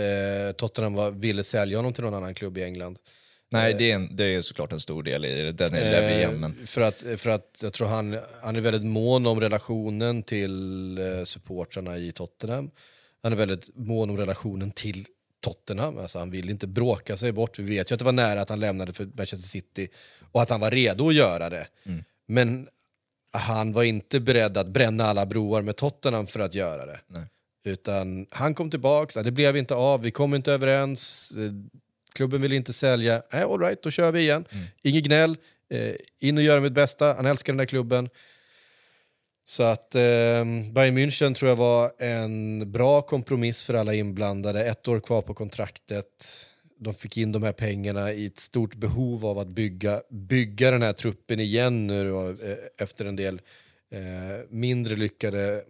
[0.57, 2.99] Tottenham var, ville sälja honom till någon annan klubb i England.
[3.51, 5.53] Nej, det är, en, det är såklart en stor del i det.
[5.53, 8.61] Den är Levy igen, men Eh, för, att, för att jag tror han, han är
[8.61, 12.71] väldigt mån om relationen till eh, supportrarna i Tottenham.
[13.23, 15.07] Han är väldigt mån om relationen till
[15.41, 15.99] Tottenham.
[15.99, 17.59] Alltså han vill inte bråka sig bort.
[17.59, 19.89] Vi vet ju att det var nära att han lämnade för Manchester City
[20.33, 21.67] och att han var redo att göra det.
[22.27, 22.69] Men
[23.33, 27.01] han var inte beredd att bränna alla broar med Tottenham för att göra det.
[27.07, 27.25] Nej.
[27.65, 31.33] Utan han kom tillbaka, det blev inte av, vi kom inte överens.
[32.19, 33.23] Klubben vill inte sälja.
[33.33, 34.45] Nej, all right, då kör vi igen.
[34.51, 34.65] Mm.
[34.83, 35.37] Inget gnäll,
[35.71, 37.15] eh, in och göra mitt bästa.
[37.15, 38.09] Han älskar den där klubben.
[39.45, 40.01] Så att eh,
[40.73, 44.65] Bayern München tror jag var en bra kompromiss för alla inblandade.
[44.65, 46.47] Ett år kvar på kontraktet.
[46.79, 50.83] De fick in de här pengarna i ett stort behov av att bygga, bygga den
[50.83, 53.41] här truppen igen nu då, eh, efter en del
[53.91, 54.01] eh,
[54.49, 55.63] mindre lyckade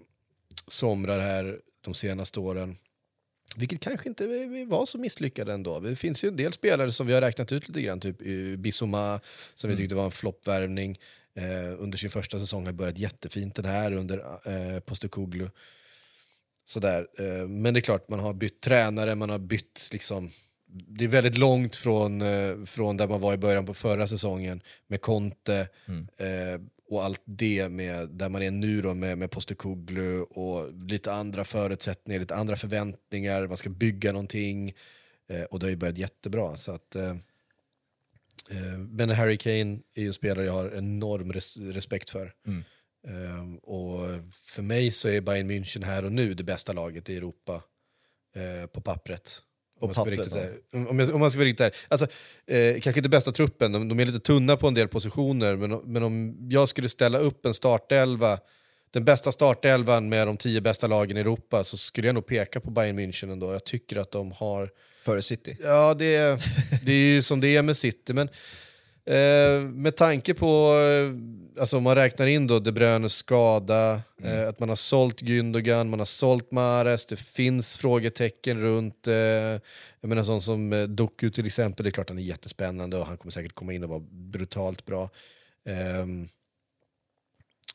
[0.67, 2.77] somrar här de senaste åren.
[3.59, 4.27] Vilket kanske inte
[4.66, 5.81] var så misslyckade ändå.
[5.81, 8.16] Det finns ju en del spelare som vi har räknat ut lite grann, typ
[8.59, 9.21] Bissoma
[9.55, 9.83] som vi mm.
[9.83, 10.99] tyckte var en floppvärvning.
[11.35, 15.51] Eh, under sin första säsong har börjat jättefint den här under eh, Postekoglu.
[16.64, 17.07] Sådär.
[17.18, 20.31] Eh, men det är klart, man har bytt tränare, man har bytt liksom
[20.71, 24.62] det är väldigt långt från, eh, från där man var i början på förra säsongen
[24.87, 26.09] med Conte mm.
[26.88, 31.44] Och allt det med där man är nu då med, med Postekoglu och lite andra
[31.44, 34.74] förutsättningar, lite andra förväntningar, man ska bygga någonting
[35.29, 36.57] eh, och det har ju börjat jättebra.
[36.57, 37.11] Så att, eh,
[38.51, 42.33] eh men Harry Kane är ju en spelare jag har enorm res respekt för.
[42.46, 42.64] Mm.
[43.07, 43.98] Eh, och
[44.33, 47.62] för mig så är Bayern München här och nu det bästa laget i Europa
[48.35, 49.42] eh, på pappret.
[49.81, 50.35] Om, pappret, riktigt,
[50.73, 51.75] om, jag, om man ska vara riktigt ärlig.
[51.88, 52.07] Alltså,
[52.47, 55.81] eh, kanske inte bästa truppen, de, de, är lite tunna på en del positioner, men,
[55.85, 58.38] men om jag skulle ställa upp en startelva,
[58.91, 62.61] den bästa startelvan med de tio bästa lagen i Europa, så skulle jag nog peka
[62.61, 63.53] på Bayern München ändå.
[63.53, 64.71] Jag tycker att de har...
[65.03, 65.57] Före City?
[65.61, 66.41] Ja, det,
[66.83, 68.29] det är ju som det är med City, men
[69.09, 74.33] Eh, med tanke på, eh, alltså om man räknar in då De Bruynes skada, mm.
[74.33, 79.14] eh, att man har sålt Gündogan, man har sålt Mares, det finns frågetecken runt, eh,
[80.01, 83.07] jag menar sån som eh, Doku till exempel, det är klart han är jättespännande och
[83.07, 85.11] han kommer säkert komma in och vara brutalt bra.
[85.68, 86.29] Ehm,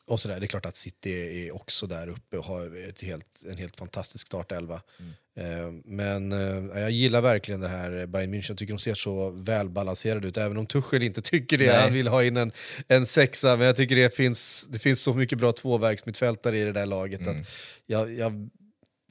[0.06, 1.12] och sådär, det är klart att City
[1.46, 4.82] är också där uppe och har ett helt, en helt fantastisk startelva.
[4.98, 5.12] Mm.
[5.36, 9.30] Eh, men eh, jag gillar verkligen det här Bayern München, jag tycker de ser så
[9.30, 11.66] välbalanserade ut, även om Tuchel inte tycker det.
[11.66, 11.82] Nej.
[11.82, 12.52] Han vill ha in en,
[12.88, 16.72] en sexa, men jag tycker det finns, det finns så mycket bra tvåvägsmittfältare i det
[16.72, 17.40] där laget mm.
[17.40, 17.46] att
[17.86, 18.48] jag, jag,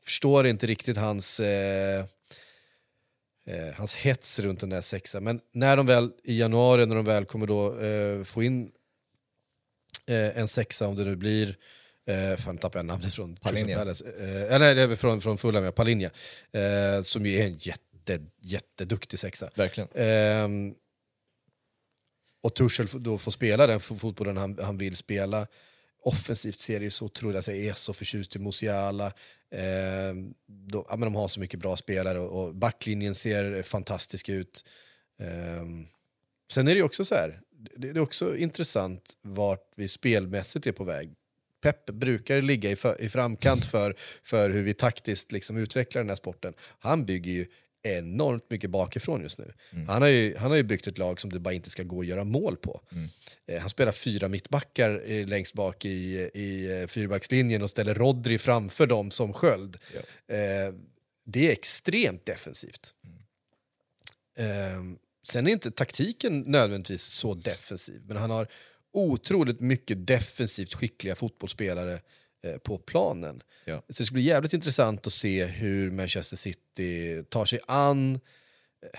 [0.06, 1.99] förstår inte riktigt hans eh,
[3.47, 5.23] eh, hans hets runt den där sexan.
[5.23, 8.71] Men när de väl i januari, när de väl kommer då eh, få in
[10.09, 11.57] eh, en sexa, om det nu blir
[12.05, 13.81] Eh, fan tappade jag namnet från Palinja.
[13.81, 16.11] Eh, nej, från, från Fulham, ja, Palinja.
[16.51, 19.49] Eh, som ju är en jätte, jätteduktig sexa.
[19.55, 19.89] Verkligen.
[19.89, 20.73] Eh,
[22.41, 25.47] och Tuchel då får spela den fotbollen han, han vill spela.
[26.03, 29.05] Offensivt ser det så otroligt, alltså jag är så förtjust i Musiala.
[29.51, 30.15] Eh,
[30.47, 34.65] då, ja, men de har så mycket bra spelare och, och backlinjen ser fantastisk ut.
[35.19, 35.63] Eh,
[36.51, 37.41] sen är det också så här,
[37.76, 41.10] det, är också intressant vart vi spelmässigt är på väg.
[41.62, 46.10] Pep brukar ligga i, för, i framkant för, för hur vi taktiskt liksom utvecklar den
[46.10, 46.54] här sporten.
[46.80, 47.45] Han bygger ju
[47.84, 49.54] enormt mycket bakifrån just nu.
[49.71, 49.88] Mm.
[49.88, 51.99] Han, har ju, han har ju byggt ett lag som det bara inte ska gå
[51.99, 52.82] att göra mål på.
[52.91, 53.10] Mm.
[53.47, 58.38] Eh, han spelar fyra mittbackar eh, längst bak i, i eh, fyrbackslinjen och ställer Rodri
[58.38, 59.78] framför dem som sköld.
[59.93, 60.36] Ja.
[60.36, 60.73] Eh,
[61.26, 62.93] det är extremt defensivt.
[64.38, 64.97] Mm.
[65.23, 68.47] Sen är inte taktiken nödvändigtvis så defensiv, men han har
[68.93, 71.99] otroligt mycket defensivt skickliga fotbollsspelare
[72.43, 73.41] eh, på planen.
[73.65, 73.83] Ja.
[73.89, 78.19] Så det ska bli jävligt intressant att se hur Manchester City tar sig an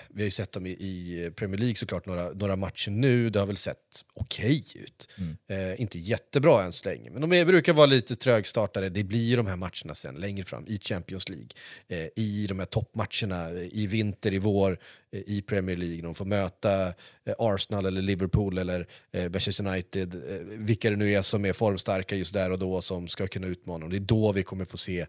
[0.09, 3.31] vi har ju sett dem i, i, Premier League såklart några, några matcher nu.
[3.31, 5.09] Det har väl sett okej okay ut.
[5.19, 5.37] Mm.
[5.49, 8.89] Eh, inte jättebra än så länge, men de är, brukar vara lite trögstartade.
[8.89, 11.49] Det blir de här matcherna sen längre fram i Champions League.
[11.89, 14.79] Eh, I de här toppmatcherna i vinter, i vår,
[15.13, 16.03] eh, i Premier League.
[16.03, 20.15] De får möta eh, Arsenal eller Liverpool eller eh, Manchester United.
[20.15, 23.47] Eh, vilka det nu är som är formstarka just där och då som ska kunna
[23.47, 23.89] utmana.
[23.89, 25.07] Det är då vi kommer få se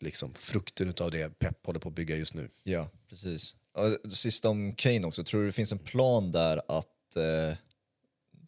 [0.00, 2.48] liksom, frukten av det Pep håller på att bygga just nu.
[2.62, 3.54] Ja, precis.
[4.08, 7.56] Sista om Kane också, tror du det finns en plan där att eh,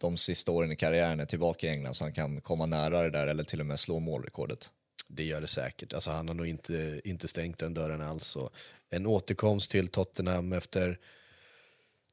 [0.00, 3.10] de sista åren i karriären är tillbaka i England så han kan komma nära det
[3.10, 4.70] där eller till och med slå målrekordet?
[5.08, 5.92] Det gör det säkert.
[5.92, 8.36] Alltså, han har nog inte, inte stängt den dörren alls.
[8.36, 8.50] Och
[8.90, 10.98] en återkomst till Tottenham efter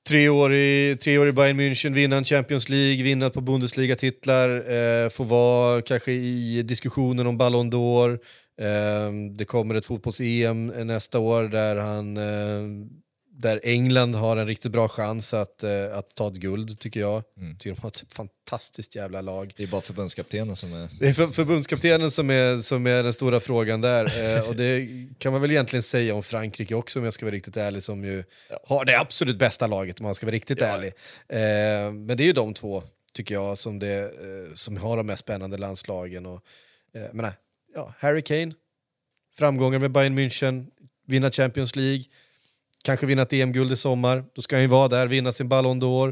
[0.08, 4.72] tre år i, tre år i Bayern München, vinna en Champions League, vinna på Bundesliga-titlar,
[4.72, 8.20] eh, få vara kanske i diskussionen om Ballon d'Or.
[8.62, 12.88] Eh, det kommer ett fotbolls-EM eh, nästa år där han eh,
[13.38, 17.24] där England har en riktigt bra chans att, uh, att ta ett guld, tycker jag.
[17.38, 17.58] Mm.
[17.58, 19.54] Tycker de har ett fantastiskt jävla lag.
[19.58, 20.90] Det är bara förbundskaptenen som är...
[21.00, 24.38] Det är för, förbundskaptenen som är, som är den stora frågan där.
[24.38, 27.36] uh, och det kan man väl egentligen säga om Frankrike också, om jag ska vara
[27.36, 28.24] riktigt ärlig, som ju
[28.68, 30.68] har det absolut bästa laget, om man ska vara riktigt ja.
[30.68, 30.88] ärlig.
[31.34, 32.84] Uh, men det är ju de två,
[33.14, 34.12] tycker jag, som, det,
[34.54, 36.26] som har de mest spännande landslagen.
[36.26, 36.42] Och,
[37.12, 37.32] men,
[37.76, 38.54] ja, Harry Kane,
[39.38, 40.68] framgångar med Bayern München,
[41.08, 42.04] vinna Champions League,
[42.86, 44.24] kanske vinna ett EM-guld i sommar.
[44.36, 46.08] Då ska han ju vara där, vinna sin Ballon d'Or.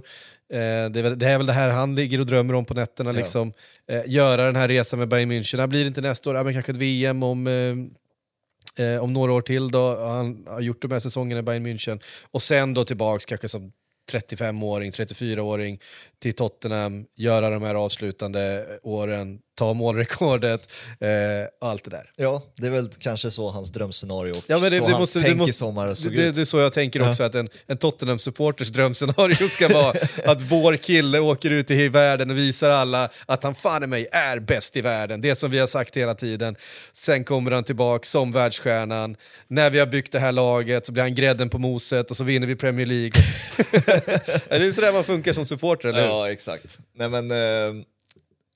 [0.53, 2.73] Eh, det, är väl, det är väl det här han ligger och drömmer om på
[2.73, 3.11] nätterna.
[3.11, 3.17] Ja.
[3.17, 3.53] Liksom.
[3.87, 5.57] Eh, göra den här resan med Bayern München.
[5.57, 9.13] Det blir det inte nästa år, ja, men kanske ett VM om, eh, eh, om
[9.13, 9.71] några år till.
[9.71, 10.05] Då.
[10.07, 12.01] Han har gjort de här säsongerna i Bayern München.
[12.31, 13.71] Och sen då tillbaks kanske som
[14.11, 15.79] 35-åring, 34-åring
[16.23, 20.61] till Tottenham, göra de här avslutande åren, ta målrekordet
[20.99, 22.11] eh, allt det där.
[22.15, 25.19] Ja, det är väl kanske så hans drömscenario Ja, men det- så det hans måste-
[25.19, 26.35] det tänk i måste- sommar såg Det, ut.
[26.35, 29.93] det är så jag tänker också, att en, en Tottenham-supporters drömscenario ska vara
[30.25, 34.07] att vår kille åker ut i världen och visar alla att han fan i mig
[34.11, 35.21] är bäst i världen.
[35.21, 36.55] Det som vi har sagt hela tiden.
[36.93, 39.15] Sen kommer han tillbaka som världsstjärnan.
[39.47, 42.23] När vi har byggt det här laget så blir han grädden på moset och så
[42.23, 43.11] vinner vi Premier League.
[44.49, 46.07] är det sådär man funkar som supporter, eller hur?
[46.07, 46.79] Ja, exakt.
[46.93, 47.83] Nej, men, eh,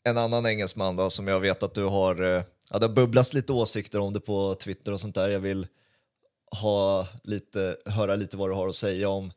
[0.03, 3.33] en annan engelsman då, som jag vet att du har, eh, ja, det har bubblats
[3.33, 5.29] lite åsikter om det på Twitter och sånt där.
[5.29, 5.67] Jag vill
[6.61, 9.31] ha lite, höra lite vad du har att säga om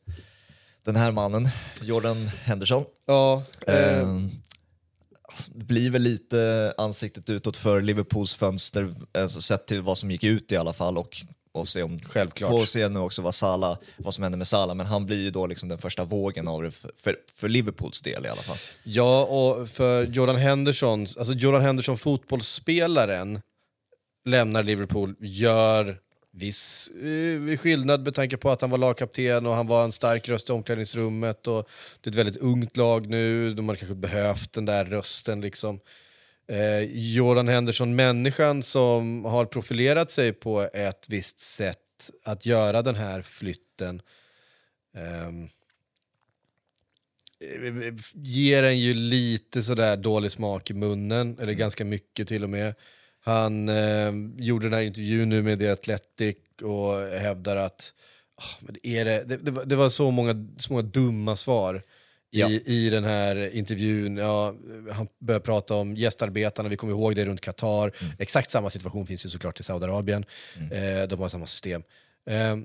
[0.84, 1.48] den här mannen,
[1.82, 2.84] Jordan Henderson.
[3.06, 4.08] Ja, eh, Eh,
[5.54, 10.24] det blir väl lite ansiktet utåt för Liverpools fönster, alltså sett till vad som gick
[10.24, 11.16] ut i alla fall och,
[11.52, 12.50] och se om, Självklart.
[12.50, 15.30] Får se nu också vad, Salah, vad som händer med Salah, men han blir ju
[15.30, 18.58] då liksom den första vågen av det för, för, för Liverpools del i alla fall.
[18.82, 23.40] Ja, och för Jordan Henderson, alltså Jordan Henderson, fotbollsspelaren,
[24.24, 25.98] lämnar Liverpool, gör
[26.32, 30.28] viss eh, skillnad med tanke på att han var lagkapten och han var en stark
[30.28, 31.46] röst i omklädningsrummet.
[31.46, 31.68] Och
[32.00, 35.40] det är ett väldigt ungt lag nu, de har kanske behövt den där rösten.
[35.40, 35.80] Liksom.
[36.50, 42.94] Eh, Jordan Henderson, människan som har profilerat sig på ett visst sätt att göra den
[42.94, 44.02] här flytten.
[44.96, 45.30] eh,
[48.14, 52.74] ger en ju lite sådär dålig smak i munnen, eller ganska mycket till och med.
[53.20, 57.94] Han eh, gjorde den här intervjun nu med The Athletic och hävdar att
[58.36, 61.82] ah, men är det, det, det, var, så många, så många dumma svar
[62.30, 62.50] Ja.
[62.50, 64.16] i den här intervjun.
[64.16, 64.54] Ja,
[64.92, 67.92] han började prata om gästarbetarna, vi kommer ihåg det runt Qatar.
[68.18, 70.24] Exakt samma situation finns ju såklart i Saudiarabien.
[70.72, 71.82] Eh, de har samma system.
[72.30, 72.56] Eh,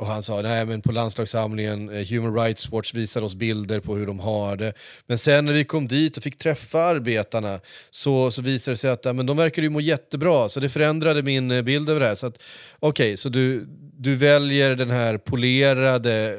[0.00, 3.96] och han sa, nej men på landslagssamlingen, eh, Human Rights Watch visar oss bilder på
[3.96, 4.72] hur de har det.
[5.06, 7.60] Men sen när vi kom dit och fick träffa arbetarna
[7.90, 10.68] så, så visade det sig att ja, men de verkar ju må jättebra, så det
[10.68, 12.14] förändrade min eh, bild över det här.
[12.14, 12.42] Så att,
[12.78, 13.66] Okej, så du,
[13.98, 16.38] du väljer den här polerade,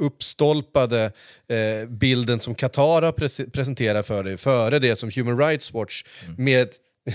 [0.00, 1.12] uppstolpade
[1.48, 6.04] eh, bilden som Qatar har pres- presenterat för dig, före det som Human Rights Watch
[6.38, 6.68] med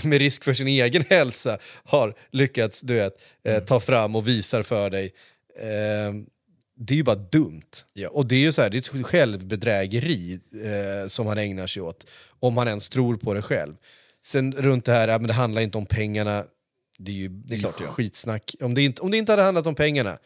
[0.04, 3.12] med risk för sin egen hälsa har lyckats du vet,
[3.44, 5.12] eh, ta fram och visar för dig.
[5.60, 6.14] Eh,
[6.78, 7.70] det är ju bara dumt.
[7.94, 8.08] Ja.
[8.08, 11.82] Och det är ju så här, det är ett självbedrägeri eh, som han ägnar sig
[11.82, 12.06] åt.
[12.40, 13.74] Om han ens tror på det själv.
[14.24, 16.44] Sen runt det här, ja, men det handlar inte om pengarna.
[16.98, 18.54] Det är ju det är klart skitsnack.
[18.60, 20.18] Om det, inte, om det inte hade handlat om pengarna,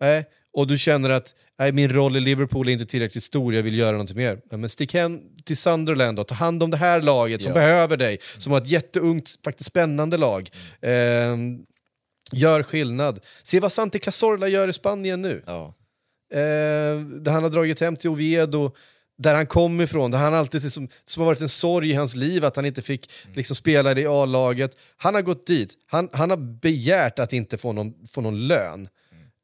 [0.00, 3.62] nej, och du känner att nej, min roll i Liverpool är inte tillräckligt stor, jag
[3.62, 4.40] vill göra något mer.
[4.50, 7.54] Ja, men stick hem till Sunderland och ta hand om det här laget som Ja.
[7.54, 10.50] behöver dig, som har ett jätteungt, faktiskt spännande lag.
[10.82, 11.58] Ehm,
[12.32, 13.20] gör skillnad.
[13.42, 15.42] Se vad Santi Cazorla gör i Spanien nu.
[15.46, 15.74] Ja.
[16.32, 18.70] Eh, där han har dragit hem till Oviedo,
[19.18, 22.14] där han kom ifrån, där han alltid liksom, som har varit en sorg i hans
[22.16, 24.76] liv att han inte fick liksom, spela i A-laget.
[24.96, 28.88] Han har gått dit, han, han har begärt att inte få någon, få någon lön.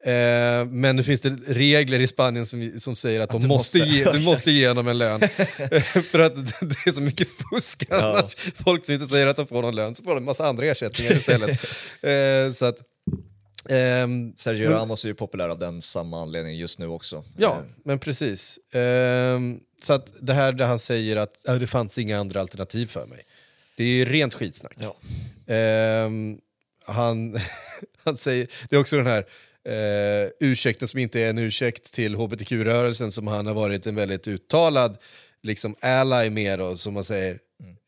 [0.06, 3.78] Eh, men nu finns det regler i Spanien som, som säger att, de du måste,
[3.78, 5.20] måste- ge, du måste ge honom en lön.
[6.10, 8.36] För att det är så mycket fusk annars.
[8.64, 10.66] Folk som inte säger att de får någon lön, så får de en massa andra
[10.66, 11.50] ersättningar istället.
[12.02, 12.76] eh, så att,
[13.68, 17.24] ehm, Sergio Ramos är ju populär av den samma anledning just nu också.
[17.36, 18.58] Ja, Eh, men precis.
[18.72, 22.86] Ehm, så att det här där han säger att "Ja, det fanns inga andra alternativ
[22.86, 23.22] för mig.
[23.76, 24.76] Det är rent skitsnack.
[24.78, 24.96] Ja.
[25.54, 26.38] Ehm,
[26.86, 27.38] han,
[28.04, 29.24] han säger, det är också den här
[29.64, 34.28] eh, ursäkten som inte är en ursäkt till hbtq-rörelsen som han har varit en väldigt
[34.28, 34.96] uttalad
[35.42, 37.38] liksom ally med då, som man säger.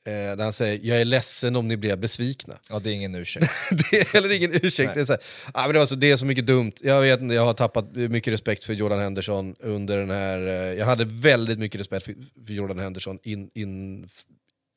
[0.06, 2.58] Eh, där han säger, jag är ledsen om ni blev besvikna.
[2.70, 3.46] ja, det är ingen ursäkt.
[3.90, 4.94] det är heller ingen ursäkt.
[4.94, 5.22] Det är, så här,
[5.54, 6.72] ah, men det, var så, det är så mycket dumt.
[6.82, 10.38] Jag vet inte, jag har tappat mycket respekt för Jordan Henderson under den här...
[10.46, 12.14] eh, Jag hade väldigt mycket respekt för,
[12.46, 14.08] för Jordan Henderson in, in,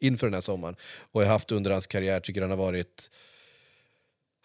[0.02, 0.76] inför den här sommaren.
[1.12, 3.10] Och jag har haft under hans karriär, tycker han har varit...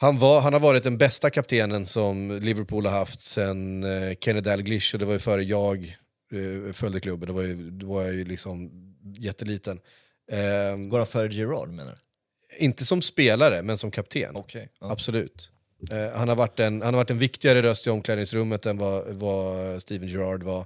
[0.05, 4.40] Han, var, han har varit den bästa kaptenen som Liverpool har haft sen eh, Kenny
[4.40, 5.96] Dalglish och det var ju före jag
[6.32, 7.28] eh, följde klubben.
[7.28, 8.70] Då var, ju, då var jag ju liksom
[9.18, 9.80] jätteliten.
[10.32, 11.98] Eh, Går han före Gerard menar du?
[12.59, 14.36] inte som spelare, men som kapten.
[14.36, 14.68] Okej.
[14.80, 14.90] Ja.
[14.90, 15.50] Absolut.
[15.92, 19.07] Eh, han, har varit en, han har varit en viktigare röst i omklädningsrummet än vad,
[19.07, 20.64] vad Steven Gerrard var.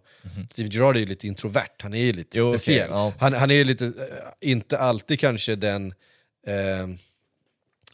[0.51, 2.39] Steven Gerrard är ju lite introvert, han är ju lite.
[2.39, 2.89] Jo, speciell.
[2.91, 3.13] ja.
[3.19, 3.93] Han, han är ju lite, eh,
[4.41, 5.95] inte alltid kanske den,
[6.47, 6.89] eh,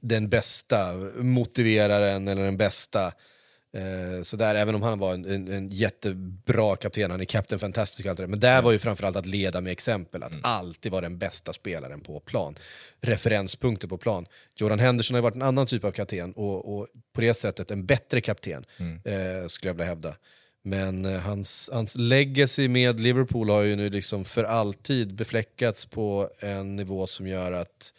[0.05, 3.13] den bästa motiveraren eller den bästa
[3.75, 7.59] Eh, så där, även om han var en, en, en jättebra kapten, han är captain
[7.59, 10.33] fantastic och allt det där, men där var ju framförallt att leda med exempel, att
[10.43, 12.55] alltid vara den bästa spelaren på plan.
[13.01, 14.27] Referenspunkter på plan.
[14.57, 17.71] Jordan Henderson har ju varit en annan typ av kapten och, och på det sättet
[17.71, 18.65] en bättre kapten,
[19.05, 20.15] eh, skulle jag vilja hävda.
[20.63, 26.31] Men eh, hans, hans legacy med Liverpool har ju nu liksom för alltid befläckats på
[26.41, 27.93] en nivå som gör att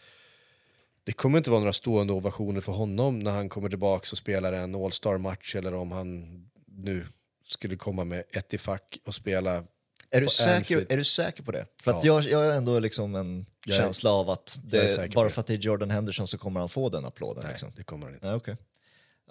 [1.05, 4.53] det kommer inte vara några stående ovationer för honom när han kommer tillbaka och spelar
[4.53, 6.25] en All-star-match eller om han
[6.67, 7.05] nu
[7.47, 9.63] skulle komma med ett i fack och spela
[10.11, 10.91] Är du, säker, Anfield.
[10.91, 11.65] är du säker på det?
[11.83, 12.13] För att Ja.
[12.23, 15.39] jag, jag har ändå liksom en Jag är- känsla av att är det, bara för
[15.41, 17.43] att det är Jordan Henderson så kommer han få den applåden.
[17.43, 17.69] Nej, Liksom.
[17.75, 18.25] det kommer han inte.
[18.27, 18.57] Nej, okej.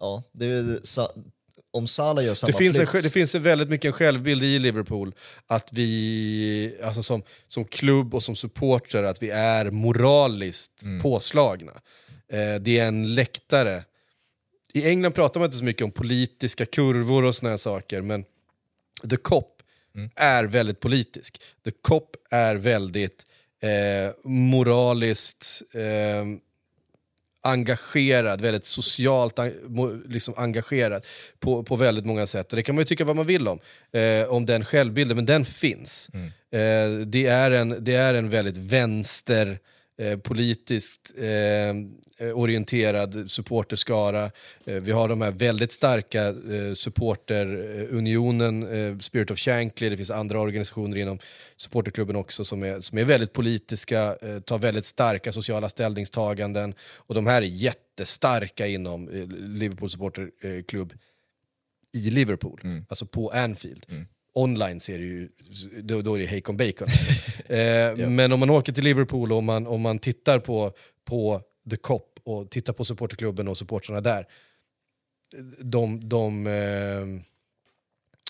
[0.01, 0.81] Ja, det är,
[1.75, 3.05] om Salah gör samma Det finns, en, flytt...
[3.05, 5.14] det finns en väldigt mycket en självbild i Liverpool
[5.47, 11.72] att vi, alltså som, som klubb och som supportrar, att vi är moraliskt påslagna.
[12.33, 13.85] Eh, det är en läktare.
[14.75, 18.25] I England pratar man inte så mycket om politiska kurvor och såna här saker, men
[19.11, 19.62] The Cop
[20.16, 21.43] är väldigt politisk.
[21.64, 23.27] The Cop är väldigt
[23.62, 26.25] eh, moraliskt eh,
[27.45, 29.38] engagerad, väldigt socialt
[30.09, 31.07] liksom engagerad
[31.40, 32.53] på, på väldigt många sätt.
[32.53, 33.59] Och det kan man ju tycka vad man vill om,
[33.92, 36.09] eh, om den självbilden, men den finns.
[36.51, 39.59] Eh, det, är en, det är en väldigt vänster,
[39.99, 41.74] eh, politiskt eh,
[42.34, 44.24] orienterad supporterskara.
[44.64, 50.11] Eh, vi har de här väldigt starka eh, supporterunionen, eh, Spirit of Shankly, det finns
[50.11, 51.18] andra organisationer inom
[51.64, 56.74] supporterklubben också som är, som är väldigt politiska, eh, tar väldigt starka sociala ställningstaganden.
[56.96, 60.94] Och de här är jättestarka inom eh, Liverpool supporterklubb
[61.94, 63.86] i Liverpool, alltså på Anfield.
[64.34, 65.28] Online ser det ju,
[65.82, 66.88] då, då är det Hakon Bacon.
[66.88, 67.14] Liksom.
[67.56, 70.72] eh, Men om man åker till Liverpool och om man, om man tittar på,
[71.04, 74.26] på The Cop och tittar på supporterklubben och supportrarna där,
[75.58, 77.06] de, de, eh,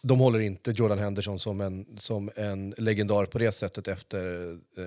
[0.06, 4.84] de håller inte Jordan Henderson som en, som en legendar på det sättet efter eh,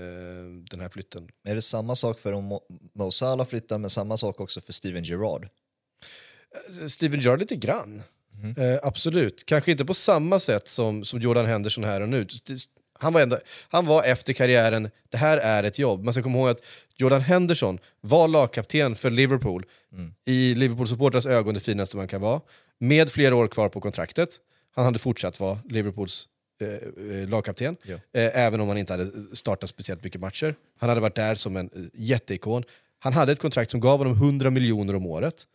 [0.70, 1.28] den här flytten.
[1.48, 2.62] Är det samma sak för om Mo-
[2.96, 5.48] Mo Salah flyttar, men samma sak också för Steven Gerrard?
[6.90, 8.04] Steven Gerrard lite grann.
[8.58, 9.46] Eh, absolut.
[9.46, 12.28] Kanske inte på samma sätt som, som Jordan Henderson här och nu.
[13.00, 13.40] Han var, ändå,
[13.70, 16.04] han var efter karriären, det här är ett jobb.
[16.04, 16.62] Man ska komma ihåg att
[16.96, 19.66] Jordan Henderson var lagkapten för Liverpool.
[20.26, 22.42] I Liverpool-supportrars ögon det finaste man kan vara.
[22.80, 24.30] Med flera år kvar på kontraktet.
[24.78, 26.28] Han hade fortsatt vara Liverpools
[26.62, 26.68] eh,
[27.22, 27.78] eh, lagkapten.
[27.84, 27.94] Ja.
[27.96, 28.00] Eh,
[28.46, 30.56] även om han inte hade startat speciellt mycket matcher.
[30.80, 32.64] Han hade varit där som en eh, jätteikon.
[33.00, 35.48] Han hade ett kontrakt som gav honom 100 miljoner om året.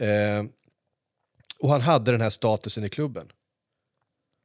[0.00, 0.44] Eh,
[1.58, 3.26] och han hade den här statusen i klubben.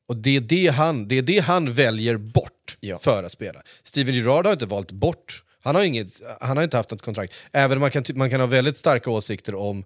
[0.08, 2.98] Och det är det han, det är det han väljer bort Ja.
[3.00, 3.62] för att spela.
[3.84, 7.34] Steven Gerrard har inte valt bort, han har, inget, han har inte haft något kontrakt.
[7.52, 9.86] Även om man kan, man kan ha väldigt starka åsikter om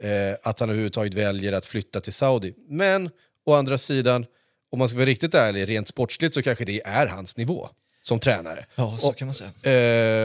[0.00, 2.54] eh, att han överhuvudtaget väljer att flytta till Saudi.
[2.68, 3.10] Men
[3.46, 4.26] å andra sidan,
[4.70, 7.68] om man ska vara riktigt ärlig, rent sportsligt så kanske det är hans nivå
[8.02, 8.66] som tränare.
[8.74, 9.50] Ja, så Och- kan man säga.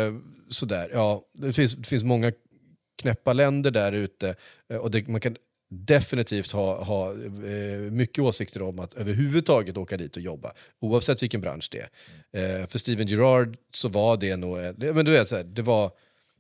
[0.07, 0.13] Eh,
[0.49, 1.21] sådär, ja.
[1.33, 2.31] Det finns, det finns många
[3.01, 4.35] knäppa länder där ute
[4.69, 5.35] eh, och det, man kan
[5.69, 11.41] definitivt ha, ha eh, mycket åsikter om att överhuvudtaget åka dit och jobba, oavsett vilken
[11.41, 11.79] bransch det
[12.33, 12.61] är.
[12.61, 14.57] Eh, för Steven Gerrard så var det nog,
[14.95, 15.91] men du vet, så här, det, var,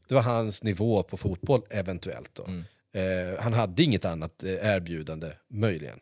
[0.07, 2.39] det var hans nivå på fotboll eventuellt.
[2.39, 5.99] Eh, han hade inget annat erbjudande, möjligen.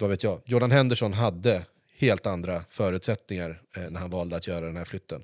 [0.00, 0.40] Vad vet jag?
[0.44, 1.62] Jordan Henderson hade
[1.98, 5.22] helt andra förutsättningar eh, när han valde att göra den här flytten.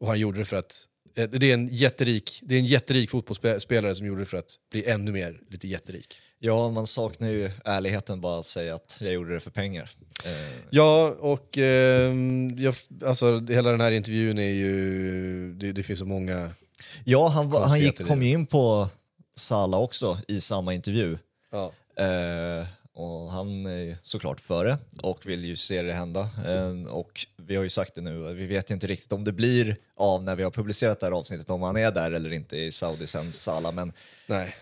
[0.00, 3.10] Och han gjorde det för att eh, det är en jätterik, det är en jätterik
[3.10, 6.20] fotbollsspelare som gjorde det för att bli ännu mer lite jätterik.
[6.38, 9.90] Ja, man saknar ju ärligheten bara att säga att jag gjorde det för pengar.
[10.24, 10.30] Eh,
[10.70, 15.54] Ja, och ehm, jag, alltså, hela den här intervjun är ju...
[15.54, 16.50] Det, det finns så många...
[17.04, 18.88] ja, han, var, han gick, kom ju in på
[19.36, 21.18] Salah också i samma intervju.
[21.52, 21.72] Ja.
[22.94, 26.20] Och han är såklart före och vill ju se det hända.
[26.20, 29.32] Eh, och vi har ju sagt det nu, vi vet ju inte riktigt om det
[29.32, 32.56] blir av när vi har publicerat det här avsnittet, om han är där eller inte
[32.56, 33.72] i Saudi sen Salah.
[33.72, 33.92] Men
[34.26, 34.56] Nej.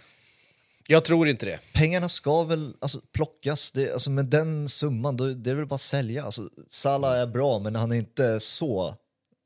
[0.88, 1.60] Jag tror inte det.
[1.72, 5.74] pengarna ska väl alltså, plockas, det, alltså, med den summan, då, det är väl bara
[5.74, 6.24] att sälja.
[6.24, 8.94] Alltså, Salah är bra, men han är inte så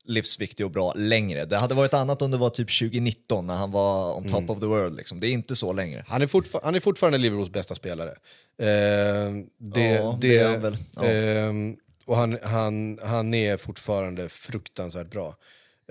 [0.05, 1.45] livsviktig och bra längre.
[1.45, 4.59] Det hade varit annat om det var typ 2019 när han var on top of
[4.59, 4.97] the world.
[4.97, 5.19] Liksom.
[5.19, 6.05] Det är inte så längre.
[6.07, 8.09] Han är, fortfar- han är fortfarande Liverpools bästa spelare.
[8.57, 8.65] Eh,
[9.57, 10.77] det, Ja, det är han väl.
[10.95, 11.03] Ja.
[11.05, 15.35] ehm, och han, han, han är fortfarande fruktansvärt bra.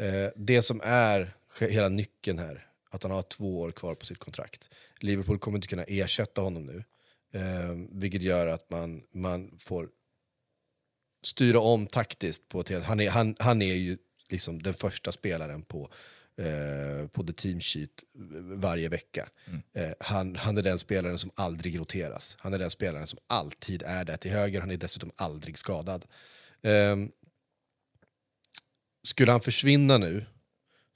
[0.00, 4.18] Eh, det som är hela nyckeln här, att han har två år kvar på sitt
[4.18, 4.70] kontrakt.
[5.00, 6.84] Liverpool kommer inte kunna ersätta honom nu.
[7.34, 9.88] Eh, vilket gör att man, man får
[11.26, 12.48] styra om taktiskt.
[12.48, 13.98] På ett helt, han, är, han, han är ju
[14.28, 15.90] liksom den första spelaren på,
[16.38, 18.04] eh, på the team sheet
[18.42, 19.28] varje vecka.
[19.76, 22.36] Eh, han, han är den spelaren som aldrig roteras.
[22.38, 24.60] Han är den spelaren som alltid är där till höger.
[24.60, 26.04] Han är dessutom aldrig skadad.
[26.62, 26.96] Eh,
[29.02, 30.24] skulle han försvinna nu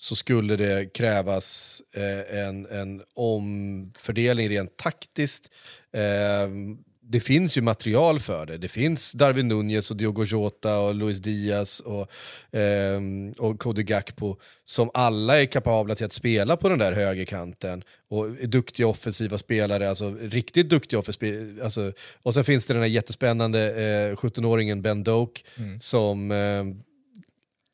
[0.00, 5.50] så skulle det krävas eh, en, en omfördelning rent taktiskt.
[7.10, 8.58] Det finns ju material för det.
[8.58, 12.10] Det finns Darwin Nunez och Diogo Jota och Luis Diaz och,
[12.58, 13.00] eh,
[13.38, 18.26] och Cody Gakpo som alla är kapabla till att spela på den där högerkanten och
[18.26, 21.92] är duktiga offensiva spelare, alltså riktigt duktiga offensiva alltså,
[22.22, 25.44] Och sen finns det den här jättespännande eh, 17-åringen Ben Doak
[25.80, 26.64] som eh,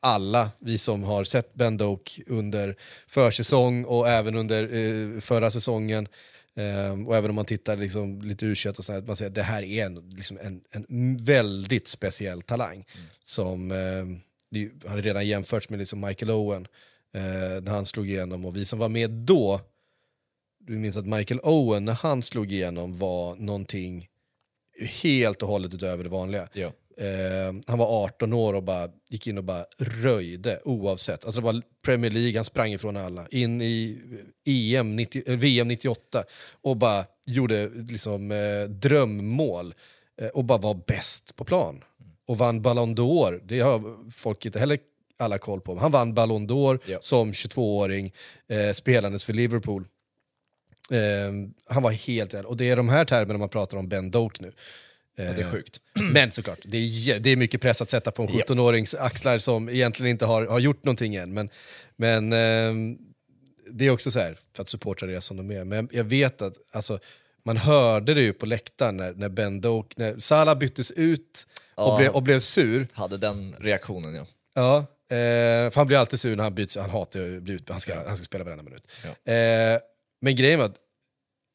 [0.03, 2.77] alla vi som har sett Ben Doak under
[3.07, 6.09] försäsong och även under eh, förra säsongen
[6.57, 9.43] Um, och även om man tittar liksom lite u och sådär, man säger att det
[9.43, 12.75] här är en, liksom en, en väldigt speciell talang.
[12.75, 13.07] Mm.
[13.25, 16.67] Som, um, det, har redan jämförts med liksom Michael Owen
[17.17, 18.45] uh, när han slog igenom.
[18.45, 19.61] Och vi som var med då,
[20.59, 24.09] du minns att Michael Owen när han slog igenom var någonting
[24.81, 26.49] helt och hållet utöver det vanliga.
[26.53, 26.73] Ja.
[26.99, 31.25] Eh, han var 18 år och bara gick in och bara röjde oavsett.
[31.25, 33.27] Alltså det var Premier League, han sprang ifrån alla.
[33.31, 33.99] In i
[34.47, 36.25] EM 90, eh, VM 98
[36.63, 39.75] och bara gjorde liksom, eh, drömmål.
[40.23, 41.85] Eh, och bara var bäst på plan.
[42.27, 44.79] Och vann Ballon d'Or, det har folk inte heller
[45.19, 45.75] alla koll på.
[45.79, 46.99] Han vann Ballon d'Or Ja.
[47.01, 48.13] som 22-åring,
[48.49, 49.85] eh, spelandes för Liverpool.
[51.67, 52.35] Han var helt...
[52.35, 54.53] Och det är de här termerna man pratar om Ben Doak nu.
[55.17, 55.81] Ja, det är sjukt.
[56.13, 58.45] Men såklart, det är, det är mycket press att sätta på en Ja.
[58.49, 61.35] 17-årings axlar som egentligen inte har, har gjort någonting än.
[61.35, 61.51] Men,
[61.97, 62.99] men ehm,
[63.71, 65.65] det är också så här, för att supportra det som de är.
[65.65, 66.99] Men jag vet att, alltså,
[67.45, 71.83] man hörde det ju på läktaren när, när Ben Doak, när Salah byttes ut och,
[71.93, 71.97] Ja.
[71.99, 72.87] blev, och blev sur.
[72.93, 74.25] Hade den reaktionen ja.
[74.55, 74.79] Ja,
[75.17, 77.69] eh, för han blir alltid sur när han byts, han hatar ju att bli ut,
[77.69, 78.89] han ska, han ska spela varenda minut.
[79.05, 79.33] Ja.
[79.33, 79.81] Eh,
[80.21, 80.77] men grejen var att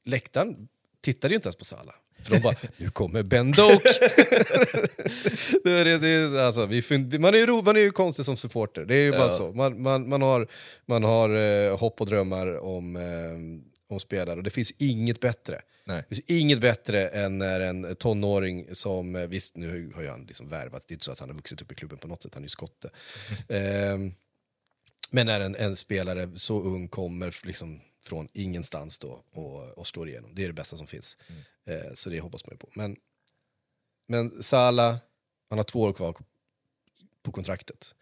[0.06, 0.68] läktaren
[1.02, 1.96] tittade ju inte ens på Salah.
[2.24, 3.82] För de bara, nu kommer Ben Doak.
[5.64, 6.84] det är, det, det, alltså, vi,
[7.20, 9.30] man, är ju, ro- man är ju konstig som supporter, det är ju bara Ja.
[9.30, 9.52] så.
[9.52, 10.48] Man, man, man har,
[10.86, 15.62] man har eh, hopp och drömmar om, eh, om spelare och det finns inget bättre.
[15.86, 16.04] Nej.
[16.10, 20.26] Det finns inget bättre än när en tonåring som, eh, visst nu har ju han
[20.26, 22.24] liksom värvat, det är inte så att han har vuxit upp i klubben på något
[22.24, 22.90] sätt, han är ju skotte.
[23.50, 24.14] Ehm,
[25.12, 30.10] men när en, en spelare så ung kommer liksom från ingenstans då och, och slår
[30.10, 31.18] igenom, det är det bästa som finns.
[31.70, 32.70] Eh, så det hoppas man ju på.
[32.74, 32.96] Men,
[34.08, 34.98] men Salah,
[35.50, 36.16] han har två år kvar
[37.24, 37.96] på kontraktet.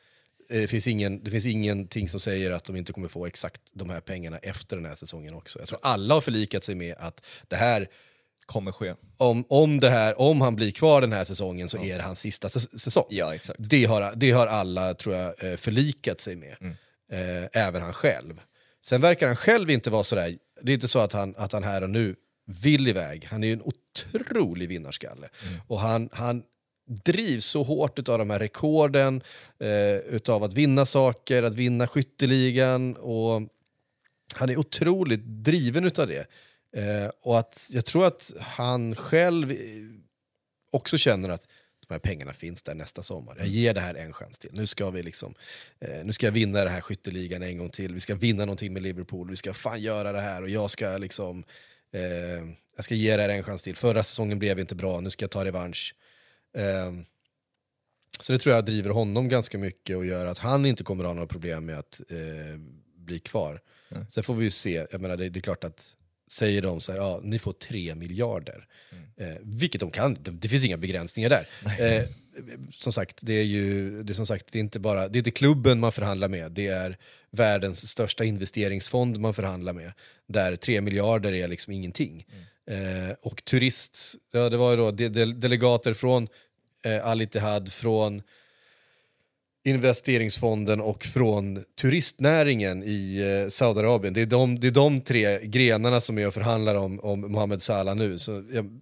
[0.49, 3.61] Eh, Det finns, ingen, det finns ingenting som säger att de inte kommer få exakt
[3.73, 5.59] de här pengarna efter den här säsongen också.
[5.59, 7.89] Jag tror alla har förlikat sig med att det här
[8.45, 8.93] Kommer ske.
[9.17, 12.19] om, om, det här, om han blir kvar den här säsongen så är det hans
[12.19, 13.05] sista säs- säsong.
[13.09, 13.59] Ja, exakt.
[13.69, 16.75] Det har, det har alla, tror jag, eh, förlikat sig med.
[17.11, 18.41] Eh, även han själv.
[18.85, 21.63] Sen verkar han själv inte vara sådär, det är inte så att han, att han
[21.63, 22.15] här och nu
[22.47, 23.25] vill iväg.
[23.25, 25.29] Han är ju en otrolig vinnarskalle.
[25.67, 26.43] Och han, han
[26.87, 29.21] drivs så hårt av de här rekorden,
[29.59, 32.95] eh, utav att vinna saker, att vinna skytteligan.
[32.95, 33.41] Och
[34.33, 36.27] han är otroligt driven utav det.
[36.75, 39.57] Eh, och att jag tror att han själv eh,
[40.71, 41.47] också känner att
[41.87, 43.35] de här pengarna finns där nästa sommar.
[43.37, 44.49] Jag ger det här en chans till.
[44.53, 45.35] Nu ska vi liksom,
[45.79, 47.93] eh, nu ska jag vinna den här skytteligan en gång till.
[47.93, 49.29] Vi ska vinna någonting med Liverpool.
[49.29, 51.43] Vi ska fan göra det här och jag ska liksom,
[51.93, 52.01] eh,
[52.75, 53.75] jag ska ge det här en chans till.
[53.75, 55.95] Förra säsongen blev inte bra, nu ska jag ta revansch.
[56.57, 56.93] Eh,
[58.19, 61.07] så det tror jag driver honom ganska mycket och gör att han inte kommer att
[61.07, 62.59] ha några problem med att eh,
[62.95, 63.61] bli kvar.
[64.09, 65.93] Sen får vi ju se, jag menar det, det är klart att
[66.31, 68.67] säger de så här, ja, ni får tre miljarder.
[69.17, 71.47] Eh, vilket de kan, det, det finns inga begränsningar där.
[71.79, 72.03] Eh,
[72.71, 75.19] som sagt, det är ju det är som sagt, det är inte bara det är
[75.19, 76.97] inte klubben man förhandlar med, det är
[77.31, 79.91] världens största investeringsfond man förhandlar med.
[80.27, 82.25] Där 3 miljarder är liksom ingenting.
[82.69, 86.27] Eh, och turist, ja, det var ju då de, de, delegater från
[86.85, 88.21] eh, Al Ittihad, från
[89.63, 94.13] investeringsfonden och från turistnäringen i eh, Saudiarabien.
[94.13, 97.61] Det är, de, det är de tre grenarna som är och förhandlar om, om Mohamed
[97.61, 98.17] Salah nu.
[98.17, 98.79] Så jag,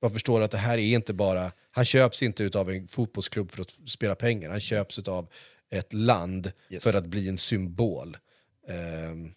[0.00, 1.52] jag förstår att det här är inte bara...
[1.70, 4.50] Han köps inte av en fotbollsklubb för att spela pengar.
[4.50, 5.28] Han köps av
[5.70, 6.84] ett land Yes.
[6.84, 8.16] för att bli en symbol.
[8.68, 9.32] Ehm,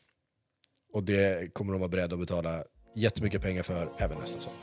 [0.94, 2.64] och det kommer de vara beredda att betala
[2.96, 4.54] jättemycket pengar för även nästa säsong.